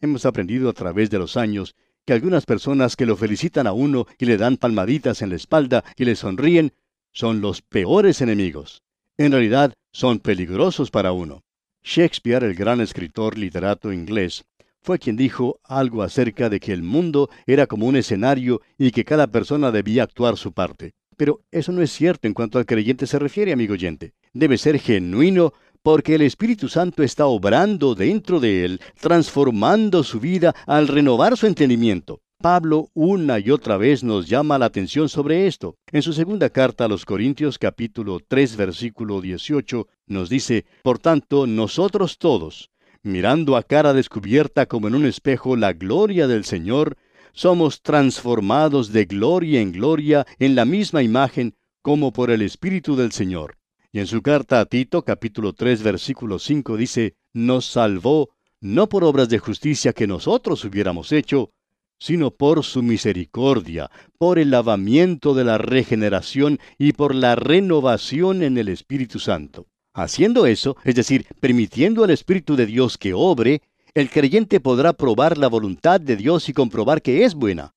Hemos 0.00 0.26
aprendido 0.26 0.68
a 0.68 0.72
través 0.72 1.10
de 1.10 1.18
los 1.18 1.36
años 1.36 1.74
que 2.04 2.12
algunas 2.12 2.46
personas 2.46 2.96
que 2.96 3.06
lo 3.06 3.16
felicitan 3.16 3.66
a 3.66 3.72
uno 3.72 4.06
y 4.18 4.26
le 4.26 4.36
dan 4.36 4.56
palmaditas 4.56 5.22
en 5.22 5.30
la 5.30 5.36
espalda 5.36 5.84
y 5.96 6.04
le 6.04 6.16
sonríen 6.16 6.72
son 7.12 7.40
los 7.40 7.62
peores 7.62 8.20
enemigos. 8.20 8.82
En 9.16 9.32
realidad 9.32 9.74
son 9.92 10.20
peligrosos 10.20 10.90
para 10.90 11.12
uno. 11.12 11.42
Shakespeare, 11.90 12.44
el 12.44 12.54
gran 12.54 12.82
escritor 12.82 13.38
literato 13.38 13.94
inglés, 13.94 14.44
fue 14.82 14.98
quien 14.98 15.16
dijo 15.16 15.58
algo 15.64 16.02
acerca 16.02 16.50
de 16.50 16.60
que 16.60 16.74
el 16.74 16.82
mundo 16.82 17.30
era 17.46 17.66
como 17.66 17.86
un 17.86 17.96
escenario 17.96 18.60
y 18.76 18.90
que 18.90 19.06
cada 19.06 19.26
persona 19.28 19.70
debía 19.72 20.02
actuar 20.02 20.36
su 20.36 20.52
parte. 20.52 20.92
Pero 21.16 21.40
eso 21.50 21.72
no 21.72 21.80
es 21.80 21.90
cierto 21.90 22.28
en 22.28 22.34
cuanto 22.34 22.58
al 22.58 22.66
creyente 22.66 23.06
se 23.06 23.18
refiere, 23.18 23.54
amigo 23.54 23.72
oyente. 23.72 24.12
Debe 24.34 24.58
ser 24.58 24.78
genuino 24.78 25.54
porque 25.82 26.16
el 26.16 26.20
Espíritu 26.20 26.68
Santo 26.68 27.02
está 27.02 27.24
obrando 27.24 27.94
dentro 27.94 28.38
de 28.38 28.66
él, 28.66 28.80
transformando 29.00 30.04
su 30.04 30.20
vida 30.20 30.54
al 30.66 30.88
renovar 30.88 31.38
su 31.38 31.46
entendimiento. 31.46 32.20
Pablo 32.40 32.88
una 32.94 33.40
y 33.40 33.50
otra 33.50 33.76
vez 33.78 34.04
nos 34.04 34.28
llama 34.28 34.58
la 34.58 34.66
atención 34.66 35.08
sobre 35.08 35.48
esto. 35.48 35.76
En 35.90 36.02
su 36.02 36.12
segunda 36.12 36.50
carta 36.50 36.84
a 36.84 36.88
los 36.88 37.04
Corintios 37.04 37.58
capítulo 37.58 38.20
3 38.20 38.56
versículo 38.56 39.20
18 39.20 39.88
nos 40.06 40.28
dice, 40.28 40.64
Por 40.84 41.00
tanto, 41.00 41.48
nosotros 41.48 42.16
todos, 42.16 42.70
mirando 43.02 43.56
a 43.56 43.64
cara 43.64 43.92
descubierta 43.92 44.66
como 44.66 44.86
en 44.86 44.94
un 44.94 45.04
espejo 45.04 45.56
la 45.56 45.72
gloria 45.72 46.28
del 46.28 46.44
Señor, 46.44 46.96
somos 47.32 47.82
transformados 47.82 48.92
de 48.92 49.06
gloria 49.06 49.60
en 49.60 49.72
gloria 49.72 50.24
en 50.38 50.54
la 50.54 50.64
misma 50.64 51.02
imagen 51.02 51.56
como 51.82 52.12
por 52.12 52.30
el 52.30 52.42
Espíritu 52.42 52.94
del 52.94 53.10
Señor. 53.10 53.56
Y 53.90 53.98
en 53.98 54.06
su 54.06 54.22
carta 54.22 54.60
a 54.60 54.66
Tito, 54.66 55.02
capítulo 55.02 55.54
3, 55.54 55.82
versículo 55.82 56.38
5, 56.38 56.76
dice, 56.76 57.16
nos 57.32 57.66
salvó 57.66 58.28
no 58.60 58.88
por 58.88 59.02
obras 59.02 59.28
de 59.28 59.40
justicia 59.40 59.92
que 59.92 60.06
nosotros 60.06 60.64
hubiéramos 60.64 61.10
hecho, 61.10 61.50
sino 61.98 62.30
por 62.30 62.64
su 62.64 62.82
misericordia, 62.82 63.90
por 64.18 64.38
el 64.38 64.50
lavamiento 64.50 65.34
de 65.34 65.44
la 65.44 65.58
regeneración 65.58 66.58
y 66.78 66.92
por 66.92 67.14
la 67.14 67.34
renovación 67.34 68.42
en 68.42 68.58
el 68.58 68.68
Espíritu 68.68 69.18
Santo. 69.18 69.66
Haciendo 69.94 70.46
eso, 70.46 70.76
es 70.84 70.94
decir, 70.94 71.26
permitiendo 71.40 72.04
al 72.04 72.10
Espíritu 72.10 72.54
de 72.54 72.66
Dios 72.66 72.98
que 72.98 73.14
obre, 73.14 73.62
el 73.94 74.10
creyente 74.10 74.60
podrá 74.60 74.92
probar 74.92 75.38
la 75.38 75.48
voluntad 75.48 76.00
de 76.00 76.16
Dios 76.16 76.48
y 76.48 76.52
comprobar 76.52 77.02
que 77.02 77.24
es 77.24 77.34
buena. 77.34 77.74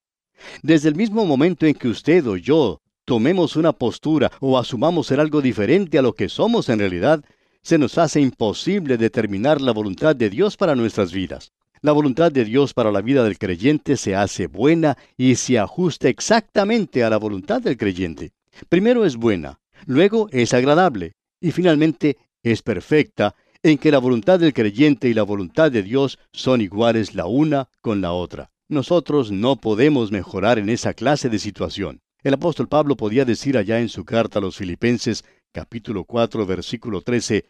Desde 0.62 0.90
el 0.90 0.96
mismo 0.96 1.26
momento 1.26 1.66
en 1.66 1.74
que 1.74 1.88
usted 1.88 2.26
o 2.28 2.38
yo 2.38 2.82
tomemos 3.06 3.56
una 3.56 3.74
postura 3.74 4.32
o 4.40 4.58
asumamos 4.58 5.08
ser 5.08 5.20
algo 5.20 5.42
diferente 5.42 5.98
a 5.98 6.02
lo 6.02 6.14
que 6.14 6.30
somos 6.30 6.70
en 6.70 6.80
realidad, 6.80 7.24
se 7.64 7.78
nos 7.78 7.98
hace 7.98 8.22
imposible 8.22 8.98
determinar 8.98 9.62
la 9.62 9.72
voluntad 9.72 10.16
de 10.16 10.30
Dios 10.30 10.58
para 10.58 10.76
nuestras 10.76 11.12
vidas. 11.12 11.52
La 11.84 11.94
voluntad 11.94 12.32
de 12.32 12.46
Dios 12.46 12.76
para 12.76 12.92
la 12.92 13.02
vida 13.02 13.24
del 13.24 13.40
creyente 13.40 13.98
se 13.98 14.16
hace 14.16 14.46
buena 14.46 15.00
y 15.18 15.34
se 15.34 15.58
ajusta 15.58 16.10
exactamente 16.10 17.04
a 17.04 17.10
la 17.10 17.18
voluntad 17.18 17.60
del 17.60 17.76
creyente. 17.76 18.34
Primero 18.70 19.04
es 19.04 19.16
buena, 19.16 19.60
luego 19.88 20.28
es 20.32 20.54
agradable 20.54 21.14
y 21.40 21.50
finalmente 21.50 22.18
es 22.44 22.62
perfecta 22.62 23.34
en 23.64 23.80
que 23.80 23.90
la 23.90 23.98
voluntad 23.98 24.40
del 24.40 24.54
creyente 24.54 25.10
y 25.10 25.16
la 25.16 25.24
voluntad 25.24 25.72
de 25.72 25.82
Dios 25.82 26.20
son 26.32 26.62
iguales 26.62 27.16
la 27.16 27.26
una 27.26 27.68
con 27.82 28.00
la 28.00 28.14
otra. 28.14 28.52
Nosotros 28.70 29.32
no 29.32 29.56
podemos 29.56 30.12
mejorar 30.12 30.60
en 30.60 30.70
esa 30.70 30.94
clase 30.94 31.30
de 31.30 31.40
situación. 31.40 32.02
El 32.22 32.36
apóstol 32.36 32.68
Pablo 32.68 32.96
podía 32.96 33.26
decir 33.26 33.58
allá 33.58 33.80
en 33.80 33.90
su 33.90 34.06
carta 34.06 34.38
a 34.38 34.42
los 34.44 34.56
Filipenses, 34.56 35.26
capítulo 35.52 36.04
4, 36.04 36.46
versículo 36.46 37.02
13, 37.02 37.44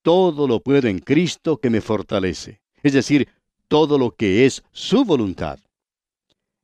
Todo 0.00 0.48
lo 0.48 0.60
puedo 0.60 0.88
en 0.88 0.98
Cristo 1.00 1.58
que 1.58 1.68
me 1.68 1.82
fortalece. 1.82 2.62
Es 2.82 2.92
decir, 2.92 3.28
todo 3.68 3.98
lo 3.98 4.12
que 4.12 4.46
es 4.46 4.62
su 4.72 5.04
voluntad. 5.04 5.58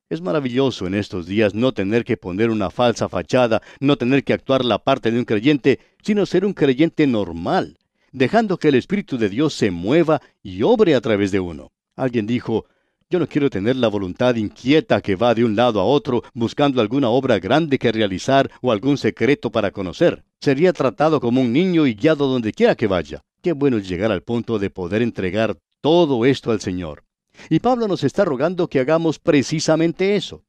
Es 0.09 0.21
maravilloso 0.21 0.85
en 0.85 0.93
estos 0.93 1.25
días 1.25 1.55
no 1.55 1.71
tener 1.71 2.03
que 2.03 2.17
poner 2.17 2.49
una 2.49 2.69
falsa 2.69 3.09
fachada, 3.09 3.61
no 3.79 3.97
tener 3.97 4.23
que 4.23 4.33
actuar 4.33 4.63
la 4.63 4.79
parte 4.79 5.11
de 5.11 5.17
un 5.17 5.25
creyente, 5.25 5.79
sino 6.03 6.25
ser 6.25 6.45
un 6.45 6.53
creyente 6.53 7.07
normal, 7.07 7.77
dejando 8.11 8.57
que 8.57 8.67
el 8.67 8.75
Espíritu 8.75 9.17
de 9.17 9.29
Dios 9.29 9.53
se 9.53 9.71
mueva 9.71 10.21
y 10.43 10.61
obre 10.61 10.93
a 10.93 11.01
través 11.01 11.31
de 11.31 11.39
uno. 11.39 11.71
Alguien 11.95 12.27
dijo, 12.27 12.65
yo 13.09 13.19
no 13.19 13.27
quiero 13.27 13.49
tener 13.49 13.75
la 13.75 13.87
voluntad 13.87 14.35
inquieta 14.35 15.01
que 15.01 15.15
va 15.15 15.35
de 15.35 15.45
un 15.45 15.55
lado 15.55 15.79
a 15.79 15.85
otro 15.85 16.23
buscando 16.33 16.81
alguna 16.81 17.09
obra 17.09 17.39
grande 17.39 17.77
que 17.77 17.91
realizar 17.91 18.49
o 18.61 18.71
algún 18.71 18.97
secreto 18.97 19.51
para 19.51 19.71
conocer. 19.71 20.23
Sería 20.39 20.73
tratado 20.73 21.19
como 21.21 21.41
un 21.41 21.53
niño 21.53 21.85
y 21.85 21.93
guiado 21.93 22.27
donde 22.27 22.53
quiera 22.53 22.75
que 22.75 22.87
vaya. 22.87 23.21
Qué 23.41 23.53
bueno 23.53 23.77
llegar 23.77 24.11
al 24.11 24.23
punto 24.23 24.57
de 24.57 24.69
poder 24.69 25.01
entregar 25.01 25.57
todo 25.83 26.25
esto 26.25 26.51
al 26.51 26.61
Señor. 26.61 27.03
Y 27.49 27.59
Pablo 27.59 27.89
nos 27.89 28.05
está 28.05 28.23
rogando 28.23 28.69
que 28.69 28.79
hagamos 28.79 29.19
precisamente 29.19 30.15
eso. 30.15 30.45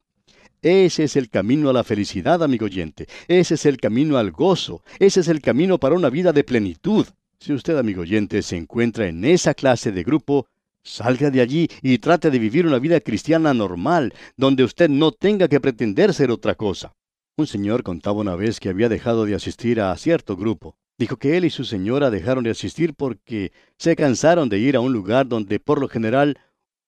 Ese 0.61 1.03
es 1.03 1.17
el 1.17 1.29
camino 1.29 1.69
a 1.69 1.73
la 1.73 1.83
felicidad, 1.83 2.41
amigo 2.41 2.65
oyente. 2.65 3.07
Ese 3.27 3.55
es 3.55 3.65
el 3.65 3.77
camino 3.77 4.17
al 4.17 4.31
gozo. 4.31 4.81
Ese 4.97 5.19
es 5.19 5.27
el 5.27 5.41
camino 5.41 5.77
para 5.77 5.95
una 5.95 6.09
vida 6.09 6.31
de 6.31 6.45
plenitud. 6.45 7.05
Si 7.37 7.51
usted, 7.51 7.77
amigo 7.77 8.03
oyente, 8.03 8.41
se 8.41 8.55
encuentra 8.55 9.07
en 9.07 9.25
esa 9.25 9.53
clase 9.53 9.91
de 9.91 10.03
grupo, 10.03 10.47
Salga 10.87 11.31
de 11.31 11.41
allí 11.41 11.67
y 11.81 11.97
trate 11.97 12.29
de 12.29 12.37
vivir 12.37 12.67
una 12.67 12.77
vida 12.77 12.99
cristiana 12.99 13.55
normal, 13.55 14.13
donde 14.37 14.63
usted 14.63 14.87
no 14.87 15.11
tenga 15.11 15.47
que 15.47 15.59
pretender 15.59 16.13
ser 16.13 16.29
otra 16.29 16.53
cosa. 16.53 16.93
Un 17.37 17.47
señor 17.47 17.81
contaba 17.81 18.21
una 18.21 18.35
vez 18.35 18.59
que 18.59 18.69
había 18.69 18.87
dejado 18.87 19.25
de 19.25 19.33
asistir 19.33 19.81
a 19.81 19.97
cierto 19.97 20.37
grupo. 20.37 20.77
Dijo 20.97 21.17
que 21.17 21.35
él 21.35 21.45
y 21.45 21.49
su 21.49 21.65
señora 21.65 22.09
dejaron 22.09 22.43
de 22.43 22.51
asistir 22.51 22.93
porque 22.93 23.51
se 23.77 23.95
cansaron 23.95 24.47
de 24.47 24.59
ir 24.59 24.75
a 24.75 24.79
un 24.79 24.93
lugar 24.93 25.27
donde 25.27 25.59
por 25.59 25.81
lo 25.81 25.89
general 25.89 26.37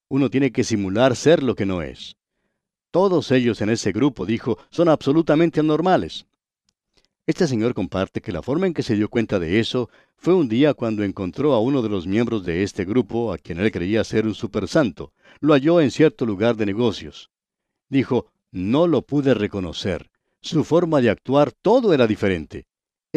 uno 0.08 0.30
tiene 0.30 0.52
que 0.52 0.64
simular 0.64 1.16
ser 1.16 1.44
lo 1.44 1.56
que 1.56 1.66
no 1.66 1.82
es. 1.82 2.16
Todos 2.92 3.32
ellos 3.32 3.60
en 3.62 3.70
ese 3.70 3.92
grupo, 3.92 4.26
dijo, 4.26 4.58
son 4.70 4.88
absolutamente 4.88 5.60
anormales. 5.60 6.26
Este 7.26 7.46
señor 7.46 7.74
comparte 7.74 8.22
que 8.22 8.32
la 8.32 8.42
forma 8.42 8.68
en 8.68 8.74
que 8.74 8.84
se 8.84 8.96
dio 8.96 9.10
cuenta 9.10 9.38
de 9.38 9.60
eso 9.60 9.90
fue 10.16 10.34
un 10.34 10.48
día 10.48 10.74
cuando 10.74 11.04
encontró 11.04 11.54
a 11.54 11.60
uno 11.60 11.82
de 11.82 11.90
los 11.90 12.08
miembros 12.08 12.46
de 12.46 12.64
este 12.64 12.86
grupo, 12.86 13.34
a 13.34 13.38
quien 13.38 13.60
él 13.60 13.70
creía 13.70 14.06
ser 14.06 14.26
un 14.26 14.34
supersanto. 14.34 15.12
Lo 15.42 15.54
halló 15.54 15.82
en 15.82 15.92
cierto 15.92 16.26
lugar 16.26 16.56
de 16.56 16.66
negocios. 16.66 17.30
Dijo, 17.90 18.28
no 18.52 18.88
lo 18.88 19.02
pude 19.02 19.34
reconocer. 19.34 20.10
Su 20.40 20.64
forma 20.64 21.02
de 21.02 21.10
actuar 21.10 21.52
todo 21.52 21.94
era 21.94 22.08
diferente. 22.08 22.66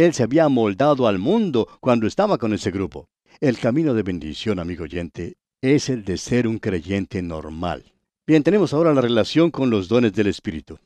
Él 0.01 0.15
se 0.15 0.23
había 0.23 0.49
moldado 0.49 1.07
al 1.07 1.19
mundo 1.19 1.69
cuando 1.79 2.07
estaba 2.07 2.39
con 2.39 2.55
ese 2.55 2.71
grupo. 2.71 3.11
El 3.39 3.59
camino 3.59 3.93
de 3.93 4.03
bendición, 4.03 4.59
amigo 4.59 4.85
oyente, 4.85 5.35
es 5.61 5.91
el 5.91 6.07
de 6.07 6.17
ser 6.17 6.47
un 6.49 6.59
creyente 6.59 7.21
normal. 7.21 7.93
Bien, 8.27 8.43
tenemos 8.43 8.73
ahora 8.73 8.95
la 8.95 9.03
relación 9.03 9.51
con 9.51 9.69
los 9.69 9.89
dones 9.89 10.15
del 10.15 10.29
Espíritu. 10.29 10.79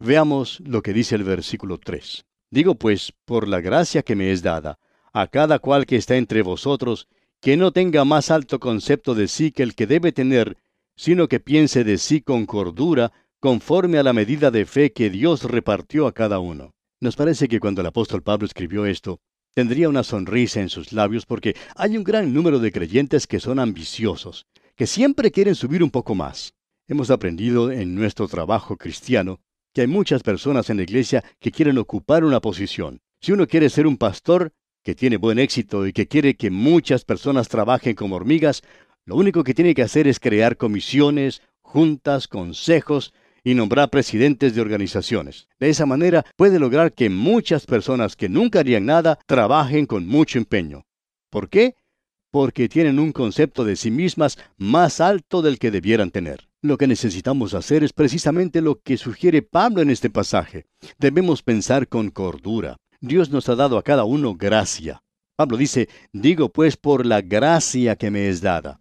Veamos 0.00 0.60
lo 0.60 0.82
que 0.82 0.94
dice 0.94 1.14
el 1.14 1.24
versículo 1.24 1.76
3. 1.76 2.24
Digo 2.50 2.74
pues, 2.76 3.12
por 3.26 3.48
la 3.48 3.60
gracia 3.60 4.02
que 4.02 4.16
me 4.16 4.32
es 4.32 4.40
dada, 4.40 4.78
a 5.12 5.26
cada 5.26 5.58
cual 5.58 5.84
que 5.84 5.96
está 5.96 6.16
entre 6.16 6.40
vosotros, 6.40 7.06
que 7.42 7.58
no 7.58 7.70
tenga 7.70 8.06
más 8.06 8.30
alto 8.30 8.60
concepto 8.60 9.14
de 9.14 9.28
sí 9.28 9.52
que 9.52 9.62
el 9.62 9.74
que 9.74 9.86
debe 9.86 10.10
tener, 10.10 10.56
sino 10.96 11.28
que 11.28 11.38
piense 11.38 11.84
de 11.84 11.98
sí 11.98 12.22
con 12.22 12.46
cordura, 12.46 13.12
conforme 13.40 13.98
a 13.98 14.02
la 14.02 14.14
medida 14.14 14.50
de 14.50 14.64
fe 14.64 14.92
que 14.94 15.10
Dios 15.10 15.42
repartió 15.42 16.06
a 16.06 16.12
cada 16.12 16.38
uno. 16.38 16.73
Nos 17.04 17.16
parece 17.16 17.48
que 17.48 17.60
cuando 17.60 17.82
el 17.82 17.86
apóstol 17.86 18.22
Pablo 18.22 18.46
escribió 18.46 18.86
esto, 18.86 19.20
tendría 19.54 19.90
una 19.90 20.04
sonrisa 20.04 20.62
en 20.62 20.70
sus 20.70 20.90
labios 20.94 21.26
porque 21.26 21.54
hay 21.76 21.98
un 21.98 22.02
gran 22.02 22.32
número 22.32 22.58
de 22.60 22.72
creyentes 22.72 23.26
que 23.26 23.40
son 23.40 23.58
ambiciosos, 23.58 24.46
que 24.74 24.86
siempre 24.86 25.30
quieren 25.30 25.54
subir 25.54 25.82
un 25.82 25.90
poco 25.90 26.14
más. 26.14 26.54
Hemos 26.88 27.10
aprendido 27.10 27.70
en 27.70 27.94
nuestro 27.94 28.26
trabajo 28.26 28.78
cristiano 28.78 29.40
que 29.74 29.82
hay 29.82 29.86
muchas 29.86 30.22
personas 30.22 30.70
en 30.70 30.78
la 30.78 30.84
iglesia 30.84 31.22
que 31.40 31.50
quieren 31.50 31.76
ocupar 31.76 32.24
una 32.24 32.40
posición. 32.40 33.02
Si 33.20 33.32
uno 33.32 33.46
quiere 33.46 33.68
ser 33.68 33.86
un 33.86 33.98
pastor 33.98 34.54
que 34.82 34.94
tiene 34.94 35.18
buen 35.18 35.38
éxito 35.38 35.86
y 35.86 35.92
que 35.92 36.08
quiere 36.08 36.36
que 36.36 36.50
muchas 36.50 37.04
personas 37.04 37.50
trabajen 37.50 37.94
como 37.94 38.16
hormigas, 38.16 38.62
lo 39.04 39.16
único 39.16 39.44
que 39.44 39.52
tiene 39.52 39.74
que 39.74 39.82
hacer 39.82 40.08
es 40.08 40.18
crear 40.18 40.56
comisiones, 40.56 41.42
juntas, 41.60 42.28
consejos, 42.28 43.12
y 43.44 43.54
nombrar 43.54 43.90
presidentes 43.90 44.54
de 44.54 44.62
organizaciones. 44.62 45.46
De 45.60 45.68
esa 45.68 45.86
manera 45.86 46.24
puede 46.36 46.58
lograr 46.58 46.94
que 46.94 47.10
muchas 47.10 47.66
personas 47.66 48.16
que 48.16 48.28
nunca 48.28 48.60
harían 48.60 48.86
nada 48.86 49.18
trabajen 49.26 49.86
con 49.86 50.06
mucho 50.06 50.38
empeño. 50.38 50.86
¿Por 51.30 51.50
qué? 51.50 51.76
Porque 52.30 52.68
tienen 52.68 52.98
un 52.98 53.12
concepto 53.12 53.64
de 53.64 53.76
sí 53.76 53.90
mismas 53.90 54.38
más 54.56 55.00
alto 55.00 55.42
del 55.42 55.58
que 55.58 55.70
debieran 55.70 56.10
tener. 56.10 56.48
Lo 56.62 56.78
que 56.78 56.86
necesitamos 56.86 57.52
hacer 57.52 57.84
es 57.84 57.92
precisamente 57.92 58.62
lo 58.62 58.80
que 58.80 58.96
sugiere 58.96 59.42
Pablo 59.42 59.82
en 59.82 59.90
este 59.90 60.08
pasaje. 60.08 60.64
Debemos 60.98 61.42
pensar 61.42 61.86
con 61.88 62.10
cordura. 62.10 62.78
Dios 63.00 63.30
nos 63.30 63.50
ha 63.50 63.54
dado 63.54 63.76
a 63.76 63.82
cada 63.82 64.04
uno 64.04 64.34
gracia. 64.34 65.02
Pablo 65.36 65.58
dice, 65.58 65.88
digo 66.12 66.48
pues 66.48 66.76
por 66.76 67.04
la 67.04 67.20
gracia 67.20 67.96
que 67.96 68.10
me 68.10 68.28
es 68.28 68.40
dada. 68.40 68.80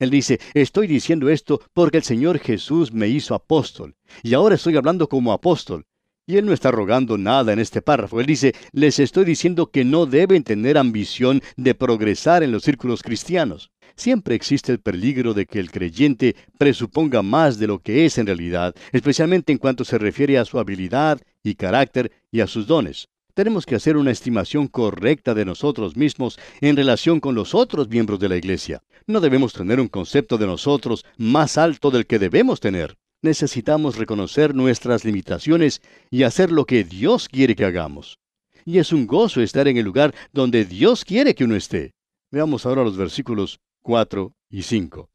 Él 0.00 0.10
dice, 0.10 0.40
estoy 0.54 0.86
diciendo 0.86 1.28
esto 1.28 1.60
porque 1.74 1.98
el 1.98 2.02
Señor 2.02 2.38
Jesús 2.38 2.90
me 2.92 3.06
hizo 3.06 3.34
apóstol, 3.34 3.94
y 4.22 4.34
ahora 4.34 4.56
estoy 4.56 4.76
hablando 4.76 5.08
como 5.08 5.32
apóstol. 5.32 5.84
Y 6.26 6.36
él 6.36 6.46
no 6.46 6.52
está 6.52 6.70
rogando 6.70 7.18
nada 7.18 7.52
en 7.52 7.58
este 7.58 7.82
párrafo. 7.82 8.20
Él 8.20 8.26
dice, 8.26 8.54
les 8.72 8.98
estoy 8.98 9.24
diciendo 9.24 9.70
que 9.70 9.84
no 9.84 10.06
deben 10.06 10.44
tener 10.44 10.78
ambición 10.78 11.42
de 11.56 11.74
progresar 11.74 12.42
en 12.42 12.52
los 12.52 12.62
círculos 12.62 13.02
cristianos. 13.02 13.70
Siempre 13.96 14.36
existe 14.36 14.70
el 14.70 14.80
peligro 14.80 15.34
de 15.34 15.46
que 15.46 15.58
el 15.58 15.70
creyente 15.70 16.36
presuponga 16.56 17.22
más 17.22 17.58
de 17.58 17.66
lo 17.66 17.80
que 17.80 18.06
es 18.06 18.16
en 18.16 18.26
realidad, 18.26 18.74
especialmente 18.92 19.52
en 19.52 19.58
cuanto 19.58 19.84
se 19.84 19.98
refiere 19.98 20.38
a 20.38 20.44
su 20.44 20.58
habilidad 20.58 21.20
y 21.42 21.56
carácter 21.56 22.12
y 22.30 22.40
a 22.40 22.46
sus 22.46 22.66
dones. 22.66 23.08
Tenemos 23.34 23.64
que 23.66 23.76
hacer 23.76 23.96
una 23.96 24.10
estimación 24.10 24.66
correcta 24.66 25.34
de 25.34 25.44
nosotros 25.44 25.96
mismos 25.96 26.38
en 26.60 26.76
relación 26.76 27.20
con 27.20 27.34
los 27.34 27.54
otros 27.54 27.88
miembros 27.88 28.18
de 28.18 28.28
la 28.28 28.36
Iglesia. 28.36 28.82
No 29.06 29.20
debemos 29.20 29.52
tener 29.52 29.80
un 29.80 29.88
concepto 29.88 30.36
de 30.38 30.46
nosotros 30.46 31.04
más 31.16 31.58
alto 31.58 31.90
del 31.90 32.06
que 32.06 32.18
debemos 32.18 32.60
tener. 32.60 32.96
Necesitamos 33.22 33.96
reconocer 33.96 34.54
nuestras 34.54 35.04
limitaciones 35.04 35.82
y 36.10 36.22
hacer 36.22 36.50
lo 36.50 36.64
que 36.64 36.84
Dios 36.84 37.28
quiere 37.28 37.54
que 37.54 37.64
hagamos. 37.64 38.18
Y 38.64 38.78
es 38.78 38.92
un 38.92 39.06
gozo 39.06 39.40
estar 39.40 39.68
en 39.68 39.76
el 39.76 39.84
lugar 39.84 40.14
donde 40.32 40.64
Dios 40.64 41.04
quiere 41.04 41.34
que 41.34 41.44
uno 41.44 41.56
esté. 41.56 41.92
Veamos 42.30 42.66
ahora 42.66 42.84
los 42.84 42.96
versículos 42.96 43.60
4 43.82 44.32
y 44.50 44.62
5. 44.62 45.08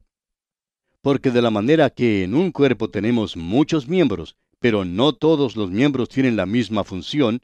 Porque 1.00 1.30
de 1.30 1.42
la 1.42 1.50
manera 1.50 1.90
que 1.90 2.24
en 2.24 2.34
un 2.34 2.50
cuerpo 2.50 2.90
tenemos 2.90 3.36
muchos 3.36 3.88
miembros, 3.88 4.36
pero 4.58 4.84
no 4.84 5.12
todos 5.12 5.56
los 5.56 5.70
miembros 5.70 6.08
tienen 6.08 6.36
la 6.36 6.46
misma 6.46 6.84
función, 6.84 7.40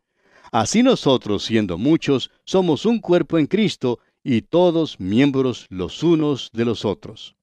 Así 0.51 0.83
nosotros, 0.83 1.45
siendo 1.45 1.79
muchos, 1.79 2.31
somos 2.45 2.85
un 2.87 2.99
cuerpo 2.99 3.39
en 3.39 3.47
Cristo 3.47 4.01
y 4.25 4.43
todos 4.43 4.99
miembros 4.99 5.67
los 5.71 6.03
unos 6.03 6.51
de 6.53 6.65
los 6.65 6.85
otros. 6.85 7.37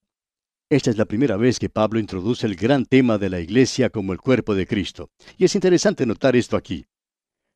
Esta 0.70 0.92
es 0.92 0.98
la 0.98 1.06
primera 1.06 1.36
vez 1.38 1.58
que 1.58 1.70
Pablo 1.70 2.00
introduce 2.00 2.46
el 2.46 2.56
gran 2.56 2.86
tema 2.86 3.18
de 3.18 3.30
la 3.30 3.40
Iglesia 3.40 3.90
como 3.90 4.14
el 4.14 4.20
cuerpo 4.20 4.54
de 4.54 4.68
Cristo. 4.68 5.10
Y 5.38 5.46
es 5.46 5.56
interesante 5.56 6.06
notar 6.06 6.36
esto 6.36 6.56
aquí. 6.56 6.86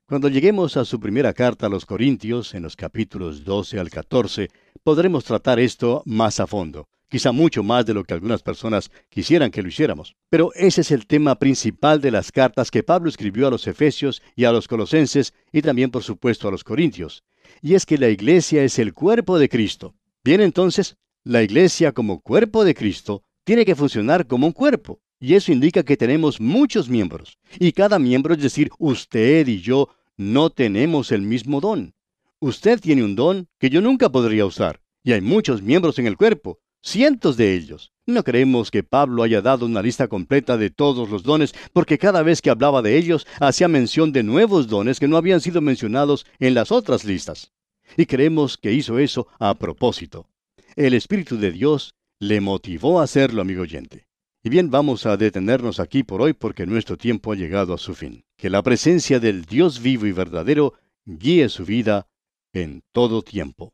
Cuando 0.08 0.30
lleguemos 0.30 0.78
a 0.78 0.86
su 0.86 1.00
primera 1.00 1.34
carta 1.34 1.68
a 1.68 1.70
los 1.70 1.86
Corintios, 1.86 2.54
en 2.54 2.64
los 2.64 2.76
capítulos 2.76 3.44
12 3.44 3.80
al 3.80 3.90
14, 3.90 4.50
podremos 4.84 5.24
tratar 5.24 5.60
esto 5.60 6.02
más 6.06 6.40
a 6.40 6.48
fondo 6.48 6.88
quizá 7.14 7.32
mucho 7.32 7.62
más 7.62 7.86
de 7.86 7.94
lo 7.94 8.04
que 8.04 8.16
algunas 8.16 8.42
personas 8.42 8.90
quisieran 9.08 9.52
que 9.52 9.62
lo 9.62 9.68
hiciéramos. 9.68 10.16
Pero 10.32 10.52
ese 10.56 10.82
es 10.82 10.90
el 10.90 11.06
tema 11.06 11.38
principal 11.38 12.02
de 12.02 12.10
las 12.10 12.32
cartas 12.32 12.72
que 12.72 12.82
Pablo 12.82 13.08
escribió 13.08 13.46
a 13.46 13.52
los 13.52 13.68
Efesios 13.68 14.24
y 14.36 14.46
a 14.46 14.52
los 14.52 14.68
Colosenses 14.68 15.32
y 15.52 15.62
también 15.62 15.92
por 15.92 16.02
supuesto 16.02 16.48
a 16.48 16.52
los 16.52 16.64
Corintios. 16.64 17.24
Y 17.62 17.76
es 17.76 17.86
que 17.86 18.00
la 18.00 18.10
iglesia 18.10 18.64
es 18.64 18.80
el 18.80 18.96
cuerpo 18.96 19.38
de 19.38 19.48
Cristo. 19.48 19.94
Bien 20.24 20.42
entonces, 20.42 20.98
la 21.24 21.44
iglesia 21.44 21.92
como 21.92 22.20
cuerpo 22.20 22.66
de 22.66 22.74
Cristo 22.74 23.22
tiene 23.44 23.64
que 23.64 23.76
funcionar 23.76 24.26
como 24.26 24.48
un 24.48 24.54
cuerpo. 24.54 25.00
Y 25.20 25.36
eso 25.36 25.52
indica 25.52 25.84
que 25.84 25.98
tenemos 25.98 26.42
muchos 26.42 26.90
miembros. 26.90 27.38
Y 27.60 27.74
cada 27.74 28.00
miembro, 28.00 28.34
es 28.34 28.42
decir, 28.42 28.72
usted 28.80 29.48
y 29.48 29.62
yo, 29.62 29.88
no 30.18 30.50
tenemos 30.50 31.12
el 31.12 31.22
mismo 31.22 31.62
don. 31.62 31.94
Usted 32.40 32.80
tiene 32.80 33.04
un 33.04 33.16
don 33.16 33.48
que 33.60 33.70
yo 33.70 33.82
nunca 33.82 34.10
podría 34.10 34.48
usar. 34.48 34.82
Y 35.04 35.12
hay 35.12 35.22
muchos 35.22 35.62
miembros 35.62 36.00
en 36.00 36.08
el 36.08 36.18
cuerpo 36.18 36.58
cientos 36.84 37.38
de 37.38 37.56
ellos. 37.56 37.92
No 38.06 38.24
creemos 38.24 38.70
que 38.70 38.84
Pablo 38.84 39.24
haya 39.24 39.42
dado 39.42 39.66
una 39.66 39.82
lista 39.82 40.08
completa 40.08 40.58
de 40.58 40.70
todos 40.70 41.10
los 41.10 41.24
dones, 41.24 41.56
porque 41.72 41.98
cada 41.98 42.22
vez 42.22 42.42
que 42.42 42.50
hablaba 42.50 42.82
de 42.82 42.98
ellos 42.98 43.26
hacía 43.40 43.70
mención 43.70 44.12
de 44.12 44.24
nuevos 44.24 44.68
dones 44.68 45.00
que 45.00 45.08
no 45.08 45.18
habían 45.18 45.40
sido 45.40 45.62
mencionados 45.62 46.26
en 46.40 46.54
las 46.54 46.72
otras 46.72 47.06
listas. 47.06 47.52
Y 47.96 48.06
creemos 48.06 48.58
que 48.58 48.74
hizo 48.74 49.00
eso 49.00 49.28
a 49.40 49.56
propósito. 49.56 50.28
El 50.76 50.94
Espíritu 50.94 51.38
de 51.38 51.52
Dios 51.52 51.96
le 52.20 52.42
motivó 52.42 53.00
a 53.00 53.04
hacerlo, 53.04 53.42
amigo 53.42 53.62
oyente. 53.62 54.08
Y 54.44 54.50
bien, 54.50 54.70
vamos 54.70 55.06
a 55.06 55.16
detenernos 55.16 55.80
aquí 55.80 56.04
por 56.04 56.22
hoy 56.22 56.34
porque 56.34 56.66
nuestro 56.66 56.98
tiempo 56.98 57.32
ha 57.32 57.36
llegado 57.36 57.74
a 57.74 57.78
su 57.78 57.96
fin. 57.96 58.26
Que 58.36 58.50
la 58.50 58.62
presencia 58.62 59.22
del 59.22 59.46
Dios 59.46 59.82
vivo 59.82 60.06
y 60.06 60.12
verdadero 60.12 60.74
guíe 61.06 61.48
su 61.48 61.64
vida 61.64 62.08
en 62.52 62.84
todo 62.92 63.22
tiempo. 63.22 63.74